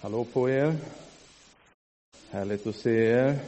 Hallå 0.00 0.24
på 0.24 0.50
er. 0.50 0.74
Härligt 2.30 2.66
att 2.66 2.76
se 2.76 2.90
er. 2.90 3.38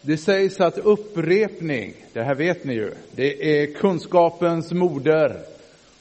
Det 0.00 0.16
sägs 0.18 0.60
att 0.60 0.78
upprepning, 0.78 1.94
det 2.12 2.22
här 2.22 2.34
vet 2.34 2.64
ni 2.64 2.74
ju, 2.74 2.94
det 3.12 3.60
är 3.60 3.74
kunskapens 3.74 4.72
moder. 4.72 5.42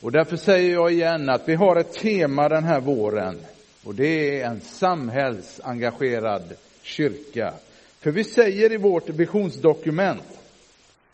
Och 0.02 0.12
därför 0.12 0.38
säger 0.38 0.74
jag 0.74 0.92
igen 0.92 1.30
att 1.30 1.50
vi 1.50 1.56
har 1.56 1.76
ett 1.76 1.94
tema 1.94 2.50
den 2.50 2.64
här 2.64 2.82
våren 2.82 3.38
och 3.84 3.96
det 3.96 4.42
är 4.42 4.46
en 4.46 4.62
samhällsengagerad 4.62 6.54
kyrka. 6.82 7.54
För 8.00 8.12
vi 8.12 8.24
säger 8.24 8.72
i 8.72 8.78
vårt 8.78 9.10
visionsdokument 9.10 10.40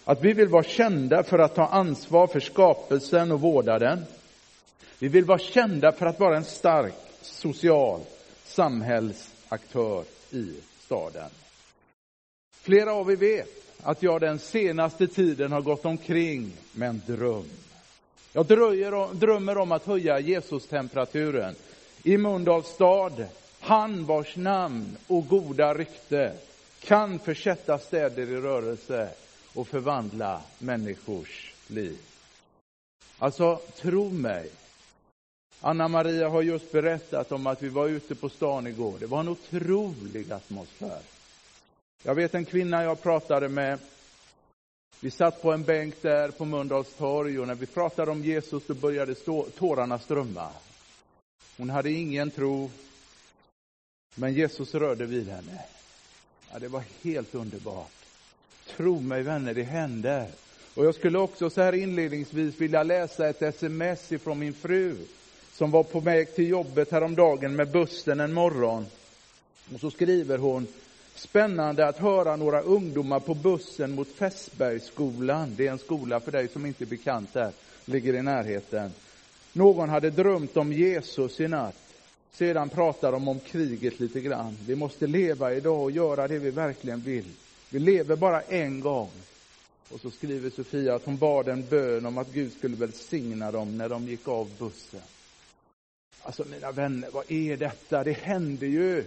att 0.04 0.24
vi 0.24 0.34
vill 0.34 0.48
vara 0.48 0.64
kända 0.64 1.24
för 1.24 1.40
att 1.40 1.56
ta 1.56 1.66
ansvar 1.66 2.28
för 2.28 2.40
skapelsen 2.40 3.32
och 3.32 3.42
vårda 3.42 3.80
den. 3.80 4.06
Vi 5.00 5.08
vill 5.08 5.26
vara 5.26 5.40
kända 5.40 5.92
för 5.92 6.06
att 6.06 6.20
vara 6.20 6.38
en 6.38 6.44
stark 6.44 6.94
social 7.22 8.00
samhällsaktör 8.56 10.04
i 10.32 10.54
staden. 10.86 11.30
Flera 12.56 12.94
av 12.94 13.12
er 13.12 13.16
vet 13.16 13.50
att 13.84 14.04
jag 14.04 14.22
den 14.22 14.40
senaste 14.40 15.08
tiden 15.08 15.52
har 15.52 15.62
gått 15.62 15.86
omkring 15.86 16.54
med 16.72 16.90
en 16.90 17.02
dröm. 17.08 17.50
Jag 18.34 18.46
drömmer 19.16 19.58
om 19.58 19.72
att 19.72 19.86
höja 19.86 20.20
Jesus-temperaturen 20.20 21.56
i 22.04 22.18
Mölndals 22.18 22.68
stad, 22.68 23.26
han 23.60 24.06
vars 24.06 24.36
namn 24.36 24.98
och 25.08 25.28
goda 25.28 25.74
rykte 25.74 26.34
kan 26.80 27.20
försätta 27.20 27.80
städer 27.80 28.24
i 28.24 28.36
rörelse 28.36 29.10
och 29.54 29.68
förvandla 29.68 30.42
människors 30.60 31.54
liv. 31.68 31.98
Alltså, 33.18 33.60
tro 33.76 34.10
mig, 34.10 34.50
Anna-Maria 35.66 36.30
har 36.30 36.42
just 36.42 36.72
berättat 36.72 37.32
om 37.32 37.48
att 37.48 37.62
vi 37.62 37.70
var 37.70 37.88
ute 37.88 38.16
på 38.16 38.30
stan 38.30 38.68
igår. 38.68 38.98
Det 39.00 39.06
var 39.06 39.20
en 39.20 39.28
otrolig 39.28 40.32
atmosfär. 40.32 41.00
Jag 42.04 42.16
vet 42.16 42.36
en 42.36 42.46
kvinna 42.46 42.84
jag 42.84 43.02
pratade 43.02 43.50
med. 43.50 43.80
Vi 45.00 45.12
satt 45.12 45.42
på 45.42 45.52
en 45.52 45.64
bänk 45.64 46.02
där 46.02 46.32
på 46.32 46.46
Mölndals 46.46 46.94
torg 46.94 47.40
och 47.40 47.48
när 47.48 47.56
vi 47.56 47.66
pratade 47.66 48.12
om 48.12 48.24
Jesus 48.24 48.64
då 48.68 48.74
började 48.74 49.16
stå, 49.16 49.44
tårarna 49.58 50.00
strömma. 50.00 50.50
Hon 51.58 51.70
hade 51.70 51.92
ingen 51.92 52.32
tro, 52.32 52.72
men 54.16 54.34
Jesus 54.34 54.76
rörde 54.76 55.06
vid 55.06 55.30
henne. 55.30 55.62
Ja, 56.52 56.60
det 56.60 56.68
var 56.68 56.84
helt 57.02 57.36
underbart. 57.36 58.06
Tro 58.68 59.00
mig 59.00 59.24
vänner, 59.24 59.54
det 59.54 59.64
händer. 59.64 60.28
Och 60.74 60.86
jag 60.86 60.96
skulle 60.96 61.20
också 61.20 61.50
så 61.50 61.62
här 61.62 61.74
inledningsvis 61.74 62.62
vilja 62.62 62.84
läsa 62.84 63.30
ett 63.30 63.42
sms 63.42 64.12
ifrån 64.12 64.40
min 64.40 64.54
fru 64.54 64.98
som 65.54 65.72
var 65.72 65.84
på 65.84 66.00
väg 66.00 66.36
till 66.36 66.50
jobbet 66.50 66.92
häromdagen 66.92 67.56
med 67.56 67.72
bussen 67.72 68.20
en 68.20 68.34
morgon. 68.34 68.86
Och 69.74 69.80
så 69.80 69.92
skriver 69.92 70.38
hon, 70.38 70.68
spännande 71.16 71.88
att 71.88 71.98
höra 71.98 72.36
några 72.36 72.62
ungdomar 72.62 73.20
på 73.20 73.34
bussen 73.34 73.96
mot 73.96 74.08
Fässbergsskolan. 74.08 75.56
Det 75.58 75.68
är 75.68 75.72
en 75.72 75.80
skola 75.80 76.20
för 76.20 76.32
dig 76.32 76.48
som 76.48 76.66
inte 76.66 76.84
är 76.84 76.86
bekant 76.86 77.34
där, 77.34 77.52
ligger 77.86 78.14
i 78.14 78.22
närheten. 78.22 78.92
Någon 79.54 79.90
hade 79.90 80.10
drömt 80.10 80.58
om 80.58 80.74
Jesus 80.74 81.40
i 81.40 81.48
natt. 81.48 81.76
Sedan 82.32 82.70
pratar 82.70 83.12
de 83.12 83.28
om 83.28 83.40
kriget 83.40 84.00
lite 84.00 84.22
grann. 84.22 84.58
Vi 84.68 84.76
måste 84.76 85.08
leva 85.08 85.54
idag 85.54 85.82
och 85.82 85.92
göra 85.92 86.28
det 86.28 86.40
vi 86.40 86.52
verkligen 86.52 87.02
vill. 87.02 87.30
Vi 87.70 87.80
lever 87.80 88.16
bara 88.16 88.42
en 88.42 88.80
gång. 88.80 89.10
Och 89.90 90.00
så 90.00 90.12
skriver 90.12 90.50
Sofia 90.50 90.96
att 90.96 91.06
hon 91.06 91.18
bad 91.18 91.48
en 91.48 91.66
bön 91.70 92.06
om 92.06 92.18
att 92.18 92.34
Gud 92.34 92.54
skulle 92.54 92.76
välsigna 92.76 93.52
dem 93.52 93.78
när 93.78 93.90
de 93.90 94.08
gick 94.08 94.28
av 94.28 94.50
bussen. 94.60 95.02
Alltså 96.24 96.46
mina 96.46 96.72
vänner, 96.72 97.10
vad 97.12 97.32
är 97.32 97.58
detta? 97.58 98.04
Det 98.04 98.14
händer 98.14 98.68
ju. 98.68 99.06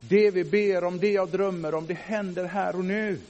Det 0.00 0.30
vi 0.30 0.44
ber 0.44 0.84
om, 0.84 0.98
det 0.98 1.10
jag 1.10 1.30
drömmer 1.30 1.74
om, 1.74 1.86
det 1.86 1.94
händer 1.94 2.44
här 2.44 2.76
och 2.76 2.84
nu. 2.84 3.20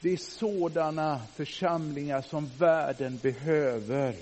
Det 0.00 0.12
är 0.12 0.16
sådana 0.16 1.22
församlingar 1.34 2.22
som 2.22 2.50
världen 2.58 3.18
behöver. 3.22 4.14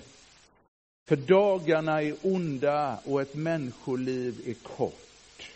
För 1.09 1.17
dagarna 1.17 2.03
är 2.03 2.17
onda 2.23 2.99
och 3.05 3.23
ett 3.23 3.35
människoliv 3.35 4.43
är 4.47 4.55
kort. 4.55 5.51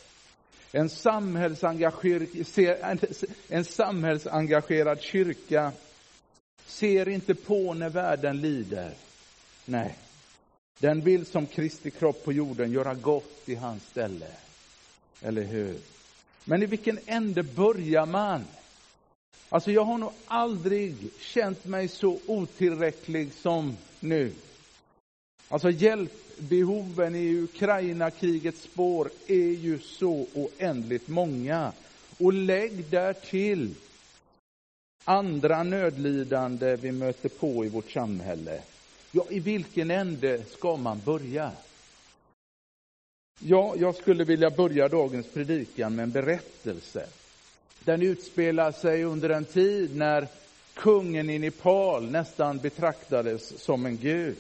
En, 0.72 0.89
samhällsengagerad, 0.89 3.06
en 3.49 3.65
samhällsengagerad 3.65 5.00
kyrka 5.00 5.72
ser 6.66 7.09
inte 7.09 7.34
på 7.34 7.75
när 7.75 7.91
världen 7.91 8.41
lider. 8.41 8.93
Nej. 9.65 9.97
Den 10.78 11.00
vill 11.00 11.26
som 11.26 11.47
Kristi 11.47 11.91
kropp 11.91 12.25
på 12.25 12.32
jorden 12.32 12.72
göra 12.72 12.94
gott 12.94 13.48
i 13.48 13.54
hans 13.54 13.87
ställe. 13.87 14.26
Eller 15.22 15.42
hur? 15.42 15.78
Men 16.44 16.62
i 16.62 16.66
vilken 16.66 16.98
ände 17.06 17.42
börjar 17.42 18.06
man? 18.06 18.44
Alltså, 19.48 19.72
jag 19.72 19.84
har 19.84 19.98
nog 19.98 20.12
aldrig 20.26 20.94
känt 21.20 21.65
mig 21.65 21.88
så 21.88 22.19
otillräcklig 22.26 23.32
som 23.32 23.76
nu. 24.00 24.32
Alltså, 25.48 25.70
hjälpbehoven 25.70 27.15
i 27.15 27.41
Ukraina-krigets 27.41 28.62
spår 28.62 29.10
är 29.26 29.50
ju 29.50 29.78
så 29.78 30.26
oändligt 30.34 31.09
många. 31.09 31.72
Och 32.19 32.32
lägg 32.32 32.84
därtill 32.91 33.75
andra 35.04 35.62
nödlidande 35.62 36.76
vi 36.76 36.92
möter 36.92 37.28
på 37.28 37.65
i 37.65 37.69
vårt 37.69 37.91
samhälle. 37.91 38.62
Ja, 39.16 39.27
i 39.31 39.41
vilken 39.41 39.91
ände 39.91 40.44
ska 40.44 40.77
man 40.77 41.00
börja? 41.04 41.53
Ja, 43.41 43.75
jag 43.78 43.94
skulle 43.94 44.25
vilja 44.25 44.50
börja 44.50 44.88
dagens 44.88 45.27
predikan 45.27 45.94
med 45.94 46.03
en 46.03 46.10
berättelse. 46.10 47.06
Den 47.84 48.03
utspelar 48.03 48.72
sig 48.72 49.04
under 49.04 49.31
en 49.31 49.44
tid 49.44 49.97
när 49.97 50.28
kungen 50.75 51.31
i 51.31 51.38
Nepal 51.38 52.10
nästan 52.10 52.59
betraktades 52.59 53.62
som 53.62 53.87
en 53.87 53.97
gud. 53.97 54.37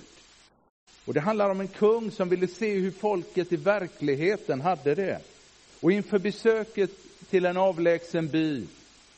Och 1.04 1.14
Det 1.14 1.20
handlar 1.20 1.50
om 1.50 1.60
en 1.60 1.68
kung 1.68 2.10
som 2.10 2.28
ville 2.28 2.48
se 2.48 2.74
hur 2.74 2.90
folket 2.90 3.52
i 3.52 3.56
verkligheten 3.56 4.60
hade 4.60 4.94
det. 4.94 5.20
Och 5.80 5.92
inför 5.92 6.18
besöket 6.18 6.90
till 7.30 7.46
en 7.46 7.56
avlägsen 7.56 8.28
by 8.28 8.66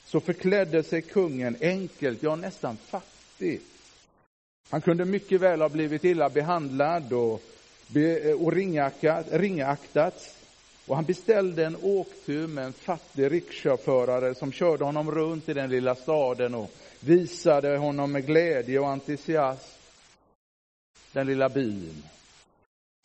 så 0.04 0.20
förklädde 0.20 0.82
sig 0.82 1.02
kungen 1.02 1.56
enkelt, 1.60 2.22
ja 2.22 2.36
nästan 2.36 2.76
fattigt 2.76 3.77
han 4.70 4.80
kunde 4.80 5.04
mycket 5.04 5.40
väl 5.40 5.60
ha 5.60 5.68
blivit 5.68 6.04
illa 6.04 6.28
behandlad 6.28 7.12
och, 7.12 7.42
eh, 7.96 8.42
och 8.42 8.52
ringaktats. 9.32 10.34
Och 10.86 10.96
han 10.96 11.04
beställde 11.04 11.66
en 11.66 11.76
åktur 11.82 12.46
med 12.46 12.64
en 12.64 12.72
fattig 12.72 13.32
rickshawförare 13.32 14.34
som 14.34 14.52
körde 14.52 14.84
honom 14.84 15.10
runt 15.10 15.48
i 15.48 15.54
den 15.54 15.70
lilla 15.70 15.94
staden 15.94 16.54
och 16.54 16.70
visade 17.00 17.76
honom 17.76 18.12
med 18.12 18.26
glädje 18.26 18.78
och 18.78 18.88
entusiasm 18.88 19.78
den 21.12 21.26
lilla 21.26 21.48
byn. 21.48 22.02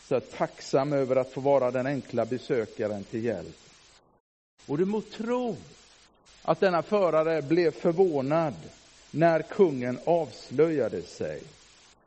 Så 0.08 0.20
tacksam 0.20 0.94
över 0.94 1.16
att 1.16 1.32
få 1.32 1.42
vara 1.42 1.72
den 1.72 1.88
enkla 1.88 2.26
besökaren 2.26 3.04
till 3.04 3.24
hjälp. 3.24 3.58
Och 4.66 4.78
du 4.78 4.86
må 4.86 5.02
tro 5.02 5.56
att 6.42 6.60
denna 6.60 6.82
förare 6.82 7.42
blev 7.42 7.72
förvånad 7.72 8.54
när 9.16 9.42
kungen 9.42 10.00
avslöjade 10.06 11.02
sig. 11.02 11.42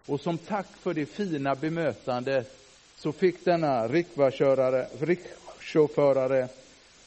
Och 0.07 0.21
som 0.21 0.39
tack 0.39 0.77
för 0.77 0.95
det 0.95 1.07
fina 1.07 1.55
bemötandet 1.55 2.59
så 2.97 3.13
fick 3.13 3.45
denna 3.45 3.89
rickshawförare 3.89 6.49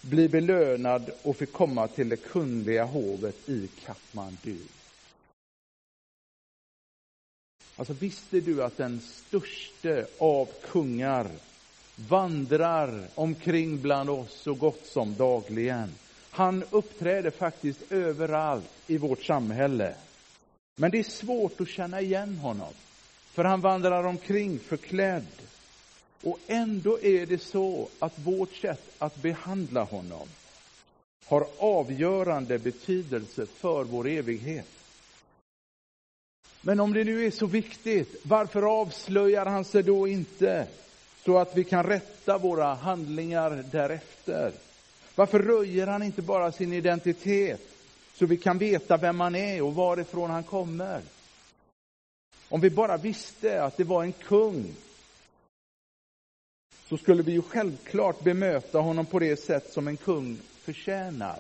bli 0.02 0.30
belönad 0.30 1.12
och 1.24 1.38
fick 1.38 1.54
komma 1.54 1.88
till 1.88 2.10
det 2.10 2.18
kungliga 2.18 2.86
hovet 2.86 3.50
i 3.50 3.70
Kathmandu. 3.86 4.58
Alltså 7.76 7.94
visste 7.94 8.40
du 8.40 8.64
att 8.64 8.78
den 8.78 9.02
störste 9.02 10.08
av 10.18 10.50
kungar 10.72 11.28
vandrar 11.96 13.08
omkring 13.16 13.82
bland 13.82 14.10
oss 14.10 14.34
så 14.34 14.54
gott 14.54 14.86
som 14.86 15.16
dagligen? 15.16 15.92
Han 16.32 16.64
uppträder 16.72 17.32
faktiskt 17.32 17.92
överallt 17.92 18.72
i 18.88 18.98
vårt 18.98 19.24
samhälle. 19.24 19.96
Men 20.76 20.92
det 20.92 21.00
är 21.00 21.04
svårt 21.04 21.62
att 21.62 21.68
känna 21.68 22.02
igen 22.02 22.36
honom, 22.38 22.74
för 23.34 23.44
han 23.44 23.62
vandrar 23.62 24.04
omkring 24.04 24.60
förklädd. 24.60 25.26
Och 26.24 26.40
ändå 26.48 27.00
är 27.00 27.26
det 27.26 27.42
så 27.42 27.88
att 28.00 28.20
vårt 28.20 28.56
sätt 28.56 28.84
att 28.98 29.16
behandla 29.22 29.84
honom 29.84 30.28
har 31.26 31.48
avgörande 31.58 32.60
betydelse 32.60 33.46
för 33.46 33.84
vår 33.84 34.08
evighet. 34.08 34.68
Men 36.62 36.80
om 36.80 36.94
det 36.94 37.04
nu 37.04 37.26
är 37.26 37.32
så 37.32 37.46
viktigt, 37.46 38.16
varför 38.24 38.62
avslöjar 38.82 39.46
han 39.46 39.66
sig 39.66 39.84
då 39.84 40.08
inte 40.08 40.68
så 41.26 41.38
att 41.38 41.58
vi 41.58 41.64
kan 41.64 41.84
rätta 41.84 42.38
våra 42.38 42.74
handlingar 42.74 43.66
därefter? 43.72 44.52
Varför 45.20 45.40
röjer 45.40 45.88
han 45.88 46.04
inte 46.04 46.22
bara 46.22 46.52
sin 46.52 46.74
identitet 46.74 47.62
så 48.14 48.26
vi 48.26 48.38
kan 48.38 48.58
veta 48.58 48.98
vem 48.98 49.20
han 49.20 49.36
är 49.36 49.62
och 49.62 49.76
varifrån 49.76 50.30
han 50.30 50.44
kommer? 50.44 51.02
Om 52.50 52.62
vi 52.62 52.70
bara 52.70 52.98
visste 52.98 53.64
att 53.64 53.78
det 53.78 53.84
var 53.84 54.04
en 54.04 54.12
kung 54.12 54.74
så 56.88 56.98
skulle 56.98 57.24
vi 57.24 57.32
ju 57.32 57.42
självklart 57.42 58.24
bemöta 58.24 58.80
honom 58.80 59.06
på 59.06 59.20
det 59.20 59.38
sätt 59.38 59.74
som 59.74 59.88
en 59.88 59.98
kung 59.98 60.38
förtjänar. 60.62 61.40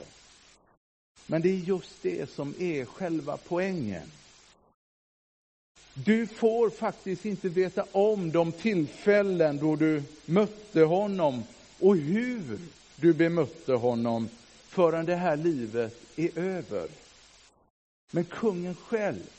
Men 1.27 1.41
det 1.41 1.49
är 1.49 1.53
just 1.53 2.01
det 2.01 2.29
som 2.29 2.53
är 2.59 2.85
själva 2.85 3.37
poängen. 3.47 4.11
Du 5.93 6.27
får 6.27 6.69
faktiskt 6.69 7.25
inte 7.25 7.49
veta 7.49 7.85
om 7.91 8.31
de 8.31 8.51
tillfällen 8.51 9.57
då 9.57 9.75
du 9.75 10.03
mötte 10.25 10.81
honom 10.81 11.43
och 11.79 11.97
hur 11.97 12.59
du 12.99 13.13
bemötte 13.13 13.73
honom 13.73 14.29
förrän 14.67 15.05
det 15.05 15.15
här 15.15 15.37
livet 15.37 16.01
är 16.15 16.39
över. 16.39 16.87
Men 18.11 18.25
kungen 18.25 18.75
själv, 18.75 19.29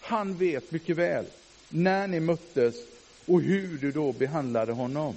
han 0.00 0.34
vet 0.34 0.70
mycket 0.70 0.96
väl 0.96 1.24
när 1.68 2.06
ni 2.06 2.20
möttes 2.20 2.74
och 3.26 3.40
hur 3.40 3.78
du 3.78 3.92
då 3.92 4.12
behandlade 4.12 4.72
honom. 4.72 5.16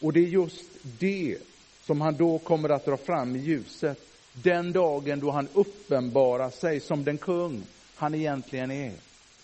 Och 0.00 0.12
det 0.12 0.20
är 0.20 0.28
just 0.28 0.64
det 0.82 1.38
som 1.84 2.00
han 2.00 2.16
då 2.16 2.38
kommer 2.38 2.68
att 2.68 2.84
dra 2.84 2.96
fram 2.96 3.36
i 3.36 3.38
ljuset 3.38 4.08
den 4.32 4.72
dagen 4.72 5.20
då 5.20 5.30
han 5.30 5.48
uppenbarar 5.52 6.50
sig 6.50 6.80
som 6.80 7.04
den 7.04 7.18
kung 7.18 7.62
han 7.94 8.14
egentligen 8.14 8.70
är, 8.70 8.94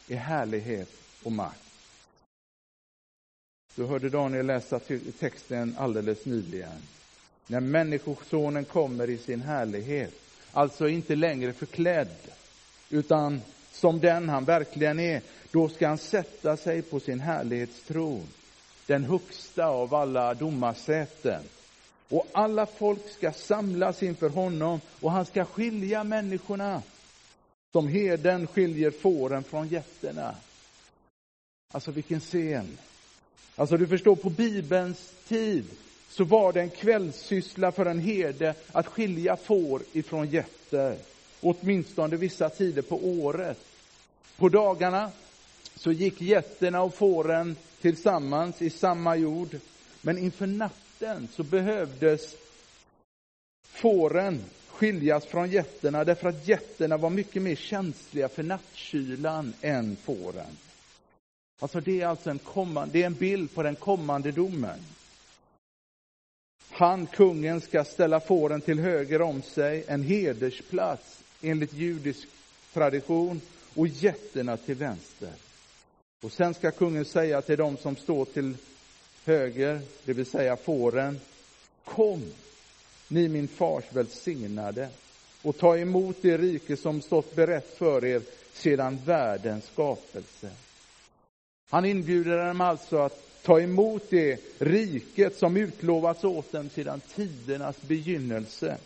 i 0.07 0.15
härlighet 0.15 0.89
och 1.23 1.33
makt. 1.33 1.61
Du 3.75 3.85
hörde 3.85 4.09
Daniel 4.09 4.47
läsa 4.47 4.81
texten 5.19 5.75
alldeles 5.79 6.25
nyligen. 6.25 6.83
När 7.51 7.61
Människosonen 7.61 8.65
kommer 8.65 9.11
i 9.11 9.19
sin 9.19 9.41
härlighet, 9.41 10.15
alltså 10.53 10.89
inte 10.89 11.15
längre 11.15 11.53
förklädd, 11.53 12.17
utan 12.91 13.41
som 13.73 14.01
den 14.01 14.29
han 14.29 14.45
verkligen 14.45 15.01
är, 15.01 15.23
då 15.51 15.69
ska 15.69 15.89
han 15.89 15.99
sätta 15.99 16.57
sig 16.57 16.83
på 16.83 17.01
sin 17.01 17.21
härlighetstron, 17.21 18.27
den 18.87 19.05
högsta 19.05 19.67
av 19.67 19.95
alla 19.95 20.35
domarsäten. 20.35 21.43
Och 22.09 22.27
alla 22.33 22.67
folk 22.67 23.11
ska 23.11 23.33
samlas 23.33 24.03
inför 24.03 24.29
honom 24.29 24.81
och 25.01 25.13
han 25.13 25.27
ska 25.27 25.45
skilja 25.45 26.05
människorna 26.05 26.83
som 27.73 27.89
heden 27.89 28.47
skiljer 28.47 28.91
fåren 28.91 29.45
från 29.45 29.69
getterna. 29.69 30.35
Alltså 31.73 31.91
vilken 31.91 32.21
scen! 32.21 32.79
Alltså 33.57 33.77
du 33.77 33.87
förstår, 33.87 34.17
på 34.17 34.31
Bibelns 34.31 35.13
tid 35.29 35.65
så 36.09 36.25
var 36.25 36.53
det 36.53 36.61
en 36.61 36.71
kvällssyssla 36.71 37.73
för 37.73 37.87
en 37.87 37.99
herde 38.01 38.55
att 38.73 38.87
skilja 38.87 39.37
får 39.37 39.83
ifrån 39.93 40.29
getter, 40.29 40.97
åtminstone 41.41 42.17
vissa 42.17 42.49
tider 42.49 42.83
på 42.83 42.97
året. 42.97 43.59
På 44.37 44.49
dagarna 44.49 45.11
så 45.75 45.93
gick 45.93 46.21
getterna 46.21 46.83
och 46.83 46.95
fåren 46.95 47.57
tillsammans 47.81 48.63
i 48.63 48.71
samma 48.71 49.17
jord, 49.17 49.57
men 50.03 50.19
inför 50.19 50.47
natten 50.47 51.29
så 51.33 51.43
behövdes 51.43 52.37
fåren 53.63 54.45
skiljas 54.69 55.27
från 55.27 55.51
getterna 55.51 56.05
därför 56.05 56.29
att 56.29 56.49
getterna 56.49 56.97
var 56.97 57.11
mycket 57.11 57.43
mer 57.43 57.57
känsliga 57.57 58.29
för 58.29 58.43
nattkylan 58.43 59.53
än 59.61 59.97
fåren. 59.97 60.57
Alltså 61.61 61.81
det 61.81 62.01
är 62.01 62.07
alltså 62.07 62.31
en, 62.31 62.39
kommande, 62.39 62.93
det 62.93 63.03
är 63.03 63.07
en 63.07 63.15
bild 63.15 63.55
på 63.55 63.63
den 63.63 63.77
kommande 63.77 64.33
domen. 64.33 64.79
Han, 66.79 67.07
kungen, 67.07 67.61
ska 67.61 67.85
ställa 67.85 68.21
fåren 68.21 68.61
till 68.61 68.79
höger 68.79 69.23
om 69.23 69.43
sig, 69.43 69.85
en 69.87 70.03
hedersplats 70.03 71.21
enligt 71.43 71.73
judisk 71.73 72.29
tradition, 72.73 73.41
och 73.75 73.87
getterna 73.87 74.57
till 74.57 74.75
vänster. 74.75 75.33
Och 76.23 76.33
sen 76.33 76.55
ska 76.55 76.71
kungen 76.71 77.05
säga 77.05 77.43
till 77.43 77.59
dem 77.59 77.77
som 77.77 77.97
står 77.97 78.25
till 78.25 78.57
höger, 79.25 79.81
det 80.05 80.13
vill 80.13 80.27
säga 80.27 80.57
fåren, 80.57 81.21
kom, 81.85 82.23
ni 83.09 83.29
min 83.29 83.49
fars 83.49 83.85
välsignade, 83.91 84.89
och 85.43 85.59
ta 85.59 85.77
emot 85.77 86.17
det 86.21 86.39
rike 86.39 86.77
som 86.77 87.03
stått 87.03 87.35
berett 87.35 87.79
för 87.79 88.05
er 88.05 88.23
sedan 88.53 88.99
världens 89.05 89.67
skapelse. 89.67 90.51
Han 91.71 91.85
inbjuder 91.85 92.47
dem 92.47 92.61
alltså 92.61 92.99
att 92.99 93.28
ta 93.43 93.61
emot 93.61 94.03
det 94.11 94.41
riket 94.59 95.39
som 95.39 95.57
utlovats 95.57 96.25
åt 96.25 96.53
dem 96.53 96.71
sedan 96.71 97.01
tidernas 97.15 97.83
begynnelse 97.83 98.79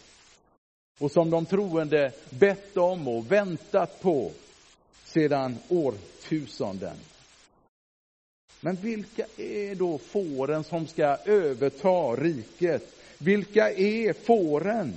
och 0.98 1.10
som 1.10 1.30
de 1.30 1.46
troende 1.46 2.12
bett 2.30 2.76
om 2.76 3.08
och 3.08 3.32
väntat 3.32 4.02
på 4.02 4.32
sedan 5.04 5.58
årtusenden. 5.68 6.96
Men 8.60 8.76
vilka 8.76 9.26
är 9.36 9.74
då 9.74 9.98
fåren 9.98 10.64
som 10.64 10.86
ska 10.86 11.16
överta 11.24 12.16
riket? 12.16 12.94
Vilka 13.18 13.70
är 13.72 14.12
fåren? 14.12 14.96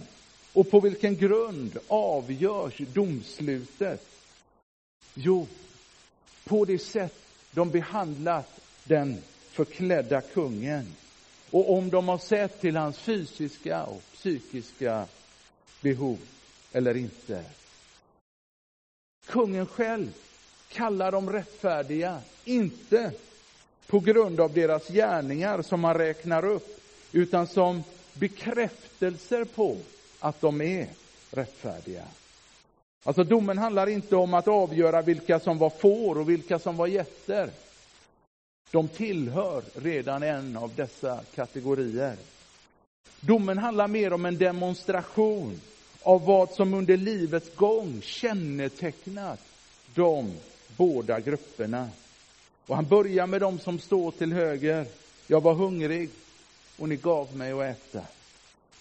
Och 0.54 0.72
på 0.72 0.80
vilken 0.80 1.16
grund 1.16 1.78
avgörs 1.88 2.78
domslutet? 2.78 4.06
Jo, 5.14 5.48
på 6.44 6.66
det 6.66 6.80
sätt 6.80 7.16
de 7.52 7.70
behandlat 7.70 8.60
den 8.84 9.22
förklädda 9.56 10.22
kungen 10.22 10.96
och 11.52 11.74
om 11.74 11.90
de 11.90 12.08
har 12.08 12.18
sett 12.18 12.62
till 12.62 12.76
hans 12.76 12.98
fysiska 12.98 13.84
och 13.84 14.02
psykiska 14.14 15.06
behov 15.82 16.18
eller 16.72 16.98
inte. 16.98 17.44
Kungen 19.28 19.66
själv 19.66 20.14
kallar 20.70 21.12
dem 21.12 21.30
rättfärdiga, 21.30 22.22
inte 22.46 23.12
på 23.88 24.00
grund 24.00 24.40
av 24.40 24.54
deras 24.54 24.88
gärningar 24.88 25.62
som 25.62 25.84
han 25.84 25.94
räknar 25.98 26.46
upp, 26.46 26.80
utan 27.12 27.48
som 27.48 27.84
bekräftelser 28.14 29.46
på 29.46 29.78
att 30.20 30.42
de 30.42 30.62
är 30.62 30.88
rättfärdiga. 31.32 32.04
Alltså 33.04 33.24
domen 33.24 33.58
handlar 33.58 33.90
inte 33.90 34.16
om 34.16 34.34
att 34.34 34.48
avgöra 34.48 35.02
vilka 35.02 35.40
som 35.40 35.58
var 35.58 35.70
får 35.70 36.18
och 36.18 36.30
vilka 36.30 36.60
som 36.60 36.78
var 36.78 36.88
getter. 36.88 37.50
De 38.76 38.88
tillhör 38.88 39.64
redan 39.76 40.24
en 40.24 40.58
av 40.58 40.76
dessa 40.76 41.20
kategorier. 41.36 42.16
Domen 43.20 43.58
handlar 43.58 43.88
mer 43.88 44.14
om 44.14 44.26
en 44.26 44.38
demonstration 44.38 45.62
av 46.02 46.26
vad 46.26 46.50
som 46.50 46.74
under 46.74 46.98
livets 46.98 47.56
gång 47.56 48.02
kännetecknat 48.02 49.40
de 49.94 50.34
båda 50.78 51.20
grupperna. 51.20 51.90
Och 52.68 52.76
han 52.76 52.86
börjar 52.88 53.28
med 53.28 53.42
dem 53.42 53.60
som 53.60 53.80
står 53.80 54.12
till 54.12 54.34
höger. 54.34 54.86
Jag 55.28 55.42
var 55.42 55.54
hungrig 55.54 56.10
och 56.78 56.90
ni 56.90 56.96
gav 56.96 57.36
mig 57.36 57.52
att 57.52 57.78
äta. 57.78 58.06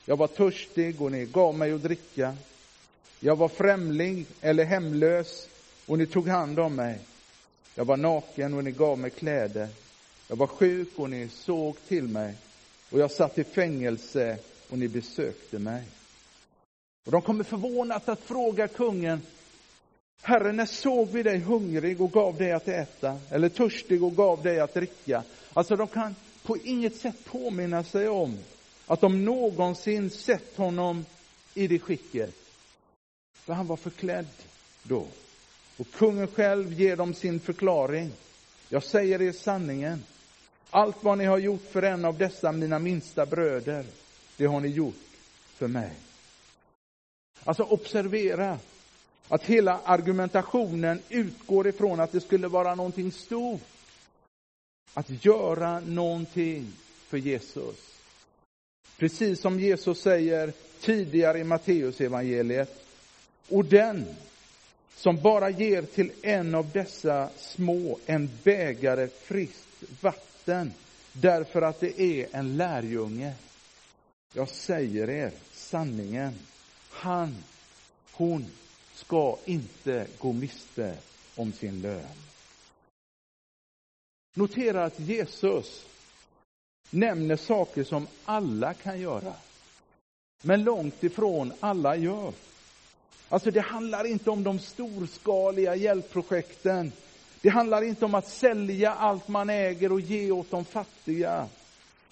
Jag 0.04 0.16
var 0.16 0.26
törstig 0.26 1.02
och 1.02 1.12
ni 1.12 1.24
gav 1.24 1.54
mig 1.54 1.72
att 1.72 1.82
dricka. 1.82 2.36
Jag 3.20 3.36
var 3.36 3.48
främling 3.48 4.26
eller 4.40 4.64
hemlös 4.64 5.48
och 5.86 5.98
ni 5.98 6.06
tog 6.06 6.28
hand 6.28 6.58
om 6.58 6.76
mig. 6.76 6.98
Jag 7.74 7.84
var 7.84 7.96
naken 7.96 8.54
och 8.54 8.64
ni 8.64 8.70
gav 8.70 8.98
mig 8.98 9.10
kläder. 9.10 9.68
Jag 10.28 10.36
var 10.36 10.46
sjuk 10.46 10.88
och 10.96 11.10
ni 11.10 11.28
såg 11.28 11.76
till 11.88 12.08
mig. 12.08 12.34
Och 12.90 12.98
jag 12.98 13.10
satt 13.10 13.38
i 13.38 13.44
fängelse 13.44 14.38
och 14.68 14.78
ni 14.78 14.88
besökte 14.88 15.58
mig. 15.58 15.82
Och 17.06 17.12
de 17.12 17.22
kommer 17.22 17.44
förvånat 17.44 18.08
att 18.08 18.20
fråga 18.20 18.68
kungen, 18.68 19.22
Herre, 20.22 20.52
när 20.52 20.66
såg 20.66 21.08
vi 21.08 21.22
dig 21.22 21.38
hungrig 21.38 22.00
och 22.00 22.12
gav 22.12 22.36
dig 22.36 22.52
att 22.52 22.68
äta? 22.68 23.18
Eller 23.30 23.48
törstig 23.48 24.02
och 24.02 24.16
gav 24.16 24.42
dig 24.42 24.60
att 24.60 24.74
dricka? 24.74 25.22
Alltså, 25.52 25.76
de 25.76 25.88
kan 25.88 26.16
på 26.42 26.56
inget 26.56 26.96
sätt 26.96 27.24
påminna 27.24 27.84
sig 27.84 28.08
om 28.08 28.38
att 28.86 29.00
de 29.00 29.24
någonsin 29.24 30.10
sett 30.10 30.56
honom 30.56 31.06
i 31.54 31.66
det 31.66 31.78
skicket. 31.78 32.34
För 33.34 33.52
han 33.52 33.66
var 33.66 33.76
förklädd 33.76 34.26
då. 34.82 35.06
Och 35.76 35.90
kungen 35.92 36.26
själv 36.26 36.72
ger 36.72 36.96
dem 36.96 37.14
sin 37.14 37.40
förklaring. 37.40 38.12
Jag 38.68 38.82
säger 38.82 39.22
er 39.22 39.32
sanningen. 39.32 40.02
Allt 40.74 41.04
vad 41.04 41.18
ni 41.18 41.24
har 41.24 41.38
gjort 41.38 41.62
för 41.70 41.82
en 41.82 42.04
av 42.04 42.18
dessa 42.18 42.52
mina 42.52 42.78
minsta 42.78 43.26
bröder, 43.26 43.84
det 44.36 44.46
har 44.46 44.60
ni 44.60 44.68
gjort 44.68 44.94
för 45.54 45.68
mig. 45.68 45.90
Alltså 47.44 47.62
observera 47.62 48.58
att 49.28 49.42
hela 49.42 49.80
argumentationen 49.84 51.02
utgår 51.08 51.66
ifrån 51.66 52.00
att 52.00 52.12
det 52.12 52.20
skulle 52.20 52.48
vara 52.48 52.74
någonting 52.74 53.12
stort. 53.12 53.60
Att 54.94 55.24
göra 55.24 55.80
någonting 55.80 56.72
för 57.08 57.18
Jesus. 57.18 58.00
Precis 58.96 59.40
som 59.40 59.60
Jesus 59.60 60.00
säger 60.00 60.52
tidigare 60.80 61.38
i 61.38 61.44
Matteusevangeliet. 61.44 62.84
Och 63.48 63.64
den 63.64 64.06
som 64.96 65.20
bara 65.22 65.50
ger 65.50 65.82
till 65.82 66.12
en 66.22 66.54
av 66.54 66.70
dessa 66.70 67.28
små 67.38 67.98
en 68.06 68.30
bägare 68.42 69.08
friskt 69.08 69.82
vatten 70.00 70.33
därför 71.12 71.62
att 71.62 71.80
det 71.80 72.00
är 72.00 72.28
en 72.32 72.56
lärjunge. 72.56 73.34
Jag 74.32 74.48
säger 74.48 75.10
er 75.10 75.32
sanningen. 75.52 76.34
Han, 76.90 77.36
hon 78.12 78.46
ska 78.94 79.38
inte 79.44 80.06
gå 80.18 80.32
miste 80.32 80.96
om 81.34 81.52
sin 81.52 81.80
lön. 81.80 82.04
Notera 84.34 84.84
att 84.84 85.00
Jesus 85.00 85.86
nämner 86.90 87.36
saker 87.36 87.84
som 87.84 88.06
alla 88.24 88.74
kan 88.74 89.00
göra. 89.00 89.34
Men 90.42 90.64
långt 90.64 91.04
ifrån 91.04 91.52
alla 91.60 91.96
gör. 91.96 92.32
Alltså 93.28 93.50
det 93.50 93.60
handlar 93.60 94.04
inte 94.04 94.30
om 94.30 94.44
de 94.44 94.58
storskaliga 94.58 95.76
hjälpprojekten. 95.76 96.92
Det 97.44 97.50
handlar 97.50 97.82
inte 97.82 98.04
om 98.04 98.14
att 98.14 98.28
sälja 98.28 98.92
allt 98.94 99.28
man 99.28 99.50
äger 99.50 99.92
och 99.92 100.00
ge 100.00 100.30
åt 100.30 100.50
de 100.50 100.64
fattiga. 100.64 101.48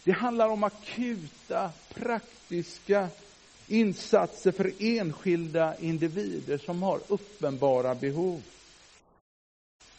Det 0.04 0.12
handlar 0.12 0.48
om 0.48 0.64
akuta, 0.64 1.70
praktiska 1.94 3.08
insatser 3.68 4.52
för 4.52 4.72
enskilda 4.78 5.78
individer 5.78 6.58
som 6.58 6.82
har 6.82 7.00
uppenbara 7.08 7.94
behov. 7.94 8.42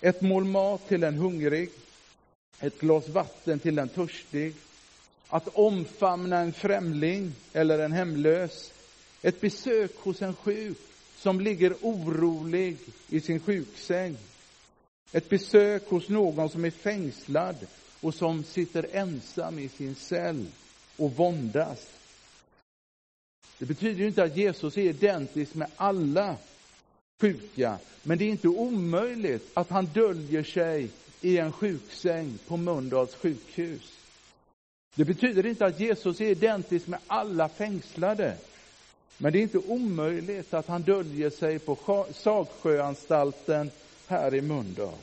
Ett 0.01 0.21
mål 0.21 0.45
mat 0.45 0.87
till 0.87 1.03
en 1.03 1.17
hungrig, 1.17 1.69
ett 2.59 2.79
glas 2.79 3.09
vatten 3.09 3.59
till 3.59 3.79
en 3.79 3.89
törstig, 3.89 4.53
att 5.27 5.47
omfamna 5.47 6.37
en 6.39 6.53
främling 6.53 7.31
eller 7.53 7.79
en 7.79 7.91
hemlös, 7.91 8.73
ett 9.21 9.41
besök 9.41 9.95
hos 9.95 10.21
en 10.21 10.35
sjuk 10.35 10.77
som 11.17 11.39
ligger 11.41 11.73
orolig 11.81 12.77
i 13.09 13.21
sin 13.21 13.39
sjuksäng, 13.39 14.17
ett 15.13 15.29
besök 15.29 15.89
hos 15.89 16.09
någon 16.09 16.49
som 16.49 16.65
är 16.65 16.71
fängslad 16.71 17.55
och 18.01 18.13
som 18.13 18.43
sitter 18.43 18.87
ensam 18.91 19.59
i 19.59 19.69
sin 19.69 19.95
cell 19.95 20.45
och 20.97 21.11
våndas. 21.11 21.87
Det 23.57 23.65
betyder 23.65 23.99
ju 24.01 24.07
inte 24.07 24.23
att 24.23 24.37
Jesus 24.37 24.77
är 24.77 24.81
identisk 24.81 25.55
med 25.55 25.67
alla 25.75 26.35
sjuka, 27.21 27.77
men 28.03 28.17
det 28.17 28.25
är 28.25 28.29
inte 28.29 28.47
omöjligt 28.47 29.51
att 29.53 29.69
han 29.69 29.85
döljer 29.85 30.43
sig 30.43 30.89
i 31.21 31.37
en 31.37 31.51
sjuksäng 31.51 32.37
på 32.47 32.57
Mölndals 32.57 33.15
sjukhus. 33.15 33.93
Det 34.95 35.05
betyder 35.05 35.45
inte 35.45 35.65
att 35.65 35.79
Jesus 35.79 36.21
är 36.21 36.25
identisk 36.25 36.87
med 36.87 36.99
alla 37.07 37.49
fängslade, 37.49 38.37
men 39.17 39.33
det 39.33 39.39
är 39.39 39.43
inte 39.43 39.57
omöjligt 39.57 40.53
att 40.53 40.67
han 40.67 40.81
döljer 40.81 41.29
sig 41.29 41.59
på 41.59 42.05
Sagsjöanstalten 42.13 43.71
här 44.13 44.35
i 44.35 44.41
Mölndal. 44.41 44.97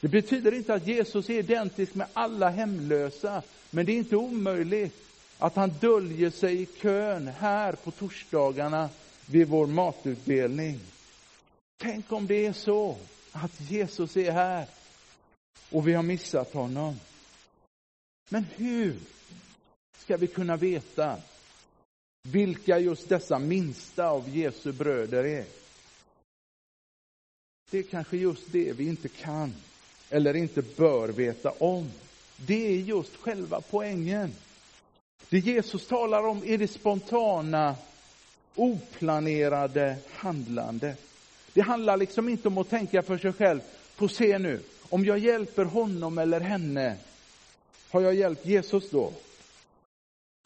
Det 0.00 0.08
betyder 0.08 0.54
inte 0.54 0.74
att 0.74 0.86
Jesus 0.86 1.30
är 1.30 1.38
identisk 1.38 1.94
med 1.94 2.06
alla 2.12 2.48
hemlösa, 2.48 3.42
men 3.70 3.86
det 3.86 3.92
är 3.92 3.96
inte 3.96 4.16
omöjligt 4.16 5.06
att 5.38 5.56
han 5.56 5.70
döljer 5.80 6.30
sig 6.30 6.62
i 6.62 6.66
kön 6.66 7.28
här 7.28 7.72
på 7.72 7.90
torsdagarna 7.90 8.88
vid 9.26 9.48
vår 9.48 9.66
matutdelning. 9.66 10.80
Tänk 11.78 12.12
om 12.12 12.26
det 12.26 12.46
är 12.46 12.52
så 12.52 12.96
att 13.32 13.60
Jesus 13.70 14.16
är 14.16 14.32
här 14.32 14.66
och 15.70 15.88
vi 15.88 15.92
har 15.92 16.02
missat 16.02 16.52
honom. 16.52 17.00
Men 18.28 18.46
hur 18.56 18.96
ska 19.98 20.16
vi 20.16 20.26
kunna 20.26 20.56
veta 20.56 21.16
vilka 22.22 22.78
just 22.78 23.08
dessa 23.08 23.38
minsta 23.38 24.08
av 24.08 24.36
Jesu 24.36 24.72
bröder 24.72 25.24
är? 25.24 25.59
Det 27.70 27.78
är 27.78 27.82
kanske 27.82 28.16
just 28.16 28.42
det 28.52 28.72
vi 28.72 28.88
inte 28.88 29.08
kan 29.08 29.54
eller 30.10 30.36
inte 30.36 30.62
bör 30.62 31.08
veta 31.08 31.50
om. 31.50 31.90
Det 32.36 32.66
är 32.66 32.76
just 32.76 33.16
själva 33.16 33.60
poängen. 33.70 34.32
Det 35.28 35.38
Jesus 35.38 35.86
talar 35.86 36.26
om 36.26 36.42
är 36.44 36.58
det 36.58 36.68
spontana, 36.68 37.76
oplanerade 38.54 39.96
handlandet. 40.10 41.00
Det 41.52 41.60
handlar 41.60 41.96
liksom 41.96 42.28
inte 42.28 42.48
om 42.48 42.58
att 42.58 42.70
tänka 42.70 43.02
för 43.02 43.18
sig 43.18 43.32
själv, 43.32 43.60
få 43.94 44.08
se 44.08 44.38
nu, 44.38 44.60
om 44.88 45.04
jag 45.04 45.18
hjälper 45.18 45.64
honom 45.64 46.18
eller 46.18 46.40
henne, 46.40 46.96
har 47.90 48.00
jag 48.00 48.14
hjälpt 48.14 48.46
Jesus 48.46 48.90
då? 48.90 49.12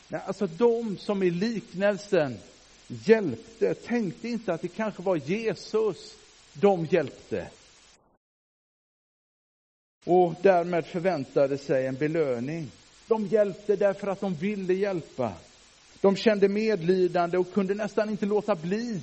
Nej, 0.09 0.21
alltså 0.26 0.47
de 0.47 0.99
som 0.99 1.23
i 1.23 1.31
liknelsen 1.31 2.38
hjälpte 2.88 3.75
tänkte 3.75 4.28
inte 4.28 4.54
att 4.54 4.62
det 4.62 4.69
kanske 4.69 5.02
var 5.02 5.16
Jesus 5.16 6.14
de 6.54 6.84
hjälpte. 6.84 7.49
Och 10.04 10.34
därmed 10.42 10.87
förväntade 10.87 11.58
sig 11.58 11.87
en 11.87 11.96
belöning. 11.96 12.70
De 13.08 13.26
hjälpte 13.26 13.76
därför 13.76 14.06
att 14.06 14.20
de 14.20 14.34
ville 14.34 14.75
hjälpa. 14.75 15.32
De 16.00 16.16
kände 16.16 16.49
medlidande 16.49 17.38
och 17.38 17.52
kunde 17.52 17.75
nästan 17.75 18.11
inte 18.11 18.26
låta 18.26 18.54
bli 18.54 19.00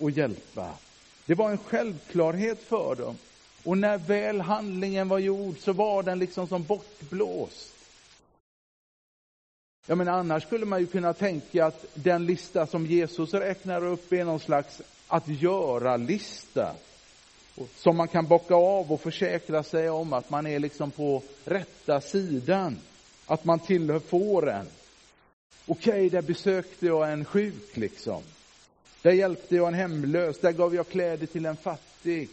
att 0.00 0.16
hjälpa. 0.16 0.70
Det 1.26 1.34
var 1.34 1.50
en 1.50 1.58
självklarhet 1.58 2.62
för 2.62 2.94
dem. 2.94 3.16
Och 3.64 3.78
när 3.78 3.98
väl 3.98 4.40
handlingen 4.40 5.08
var 5.08 5.18
gjord 5.18 5.58
så 5.58 5.72
var 5.72 6.02
den 6.02 6.18
liksom 6.18 6.48
som 6.48 6.64
bortblåst. 6.64 7.74
Jag 9.86 9.98
menar, 9.98 10.12
annars 10.12 10.42
skulle 10.42 10.66
man 10.66 10.80
ju 10.80 10.86
kunna 10.86 11.12
tänka 11.12 11.66
att 11.66 11.86
den 11.94 12.26
lista 12.26 12.66
som 12.66 12.86
Jesus 12.86 13.34
räknar 13.34 13.84
upp 13.84 14.12
är 14.12 14.24
någon 14.24 14.40
slags 14.40 14.82
att 15.12 15.28
göra-lista. 15.28 16.74
Som 17.76 17.96
man 17.96 18.08
kan 18.08 18.26
bocka 18.26 18.54
av 18.54 18.92
och 18.92 19.00
försäkra 19.00 19.62
sig 19.62 19.90
om 19.90 20.12
att 20.12 20.30
man 20.30 20.46
är 20.46 20.58
liksom 20.58 20.90
på 20.90 21.22
rätta 21.44 22.00
sidan. 22.00 22.78
Att 23.26 23.44
man 23.44 23.58
tillhör 23.58 23.98
fåren. 23.98 24.66
Okej, 25.66 25.92
okay, 25.92 26.08
där 26.08 26.22
besökte 26.22 26.86
jag 26.86 27.12
en 27.12 27.24
sjuk 27.24 27.76
liksom. 27.76 28.22
Där 29.02 29.10
hjälpte 29.12 29.56
jag 29.56 29.68
en 29.68 29.74
hemlös, 29.74 30.40
där 30.40 30.52
gav 30.52 30.74
jag 30.74 30.88
kläder 30.88 31.26
till 31.26 31.46
en 31.46 31.56
fattig. 31.56 32.28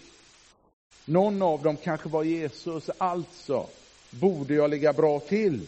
Någon 1.06 1.42
av 1.42 1.64
dem 1.64 1.78
kanske 1.78 2.10
var 2.10 2.24
Jesus, 2.24 2.90
alltså 2.98 3.68
borde 4.10 4.54
jag 4.54 4.70
ligga 4.70 4.94
bra 4.94 5.20
till. 5.20 5.66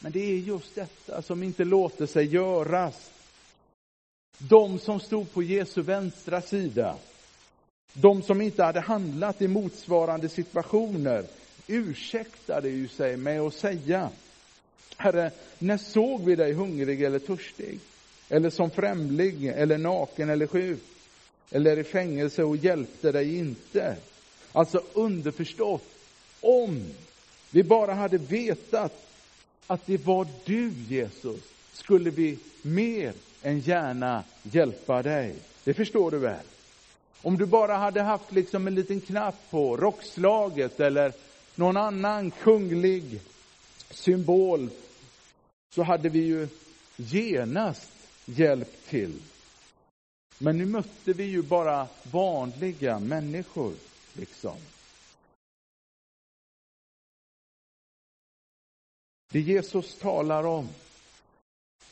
Men 0.00 0.12
det 0.12 0.20
är 0.20 0.38
just 0.38 0.74
detta 0.74 1.22
som 1.22 1.42
inte 1.42 1.64
låter 1.64 2.06
sig 2.06 2.26
göras. 2.26 3.10
De 4.38 4.78
som 4.78 5.00
stod 5.00 5.32
på 5.32 5.42
Jesu 5.42 5.82
vänstra 5.82 6.40
sida, 6.40 6.96
de 7.92 8.22
som 8.22 8.40
inte 8.40 8.64
hade 8.64 8.80
handlat 8.80 9.42
i 9.42 9.48
motsvarande 9.48 10.28
situationer, 10.28 11.24
ursäktade 11.66 12.68
ju 12.68 12.88
sig 12.88 13.16
med 13.16 13.40
att 13.40 13.54
säga 13.54 14.10
Herre, 14.96 15.30
när 15.58 15.76
såg 15.76 16.24
vi 16.24 16.36
dig 16.36 16.52
hungrig 16.52 17.02
eller 17.02 17.18
törstig? 17.18 17.80
Eller 18.28 18.50
som 18.50 18.70
främling, 18.70 19.46
eller 19.46 19.78
naken 19.78 20.30
eller 20.30 20.46
sjuk? 20.46 20.82
Eller 21.50 21.78
i 21.78 21.84
fängelse 21.84 22.44
och 22.44 22.56
hjälpte 22.56 23.12
dig 23.12 23.38
inte? 23.38 23.96
Alltså 24.52 24.82
underförstått, 24.92 25.84
om 26.40 26.84
vi 27.50 27.62
bara 27.62 27.94
hade 27.94 28.18
vetat 28.18 29.08
att 29.66 29.86
det 29.86 30.06
var 30.06 30.26
du, 30.44 30.72
Jesus, 30.88 31.40
skulle 31.72 32.10
vi 32.10 32.38
mer 32.62 33.12
än 33.42 33.60
gärna 33.60 34.24
hjälpa 34.42 35.02
dig. 35.02 35.34
Det 35.64 35.74
förstår 35.74 36.10
du 36.10 36.18
väl? 36.18 36.44
Om 37.22 37.36
du 37.36 37.46
bara 37.46 37.76
hade 37.76 38.02
haft 38.02 38.32
liksom 38.32 38.66
en 38.66 38.74
liten 38.74 39.00
knapp 39.00 39.50
på 39.50 39.76
rockslaget 39.76 40.80
eller 40.80 41.12
någon 41.54 41.76
annan 41.76 42.30
kunglig 42.30 43.20
symbol 43.90 44.70
så 45.74 45.82
hade 45.82 46.08
vi 46.08 46.18
ju 46.18 46.48
genast 46.96 47.90
hjälpt 48.24 48.88
till. 48.88 49.22
Men 50.38 50.58
nu 50.58 50.66
mötte 50.66 51.12
vi 51.12 51.24
ju 51.24 51.42
bara 51.42 51.88
vanliga 52.02 52.98
människor, 52.98 53.74
liksom. 54.12 54.56
Det 59.32 59.40
Jesus 59.40 59.98
talar 59.98 60.44
om 60.44 60.68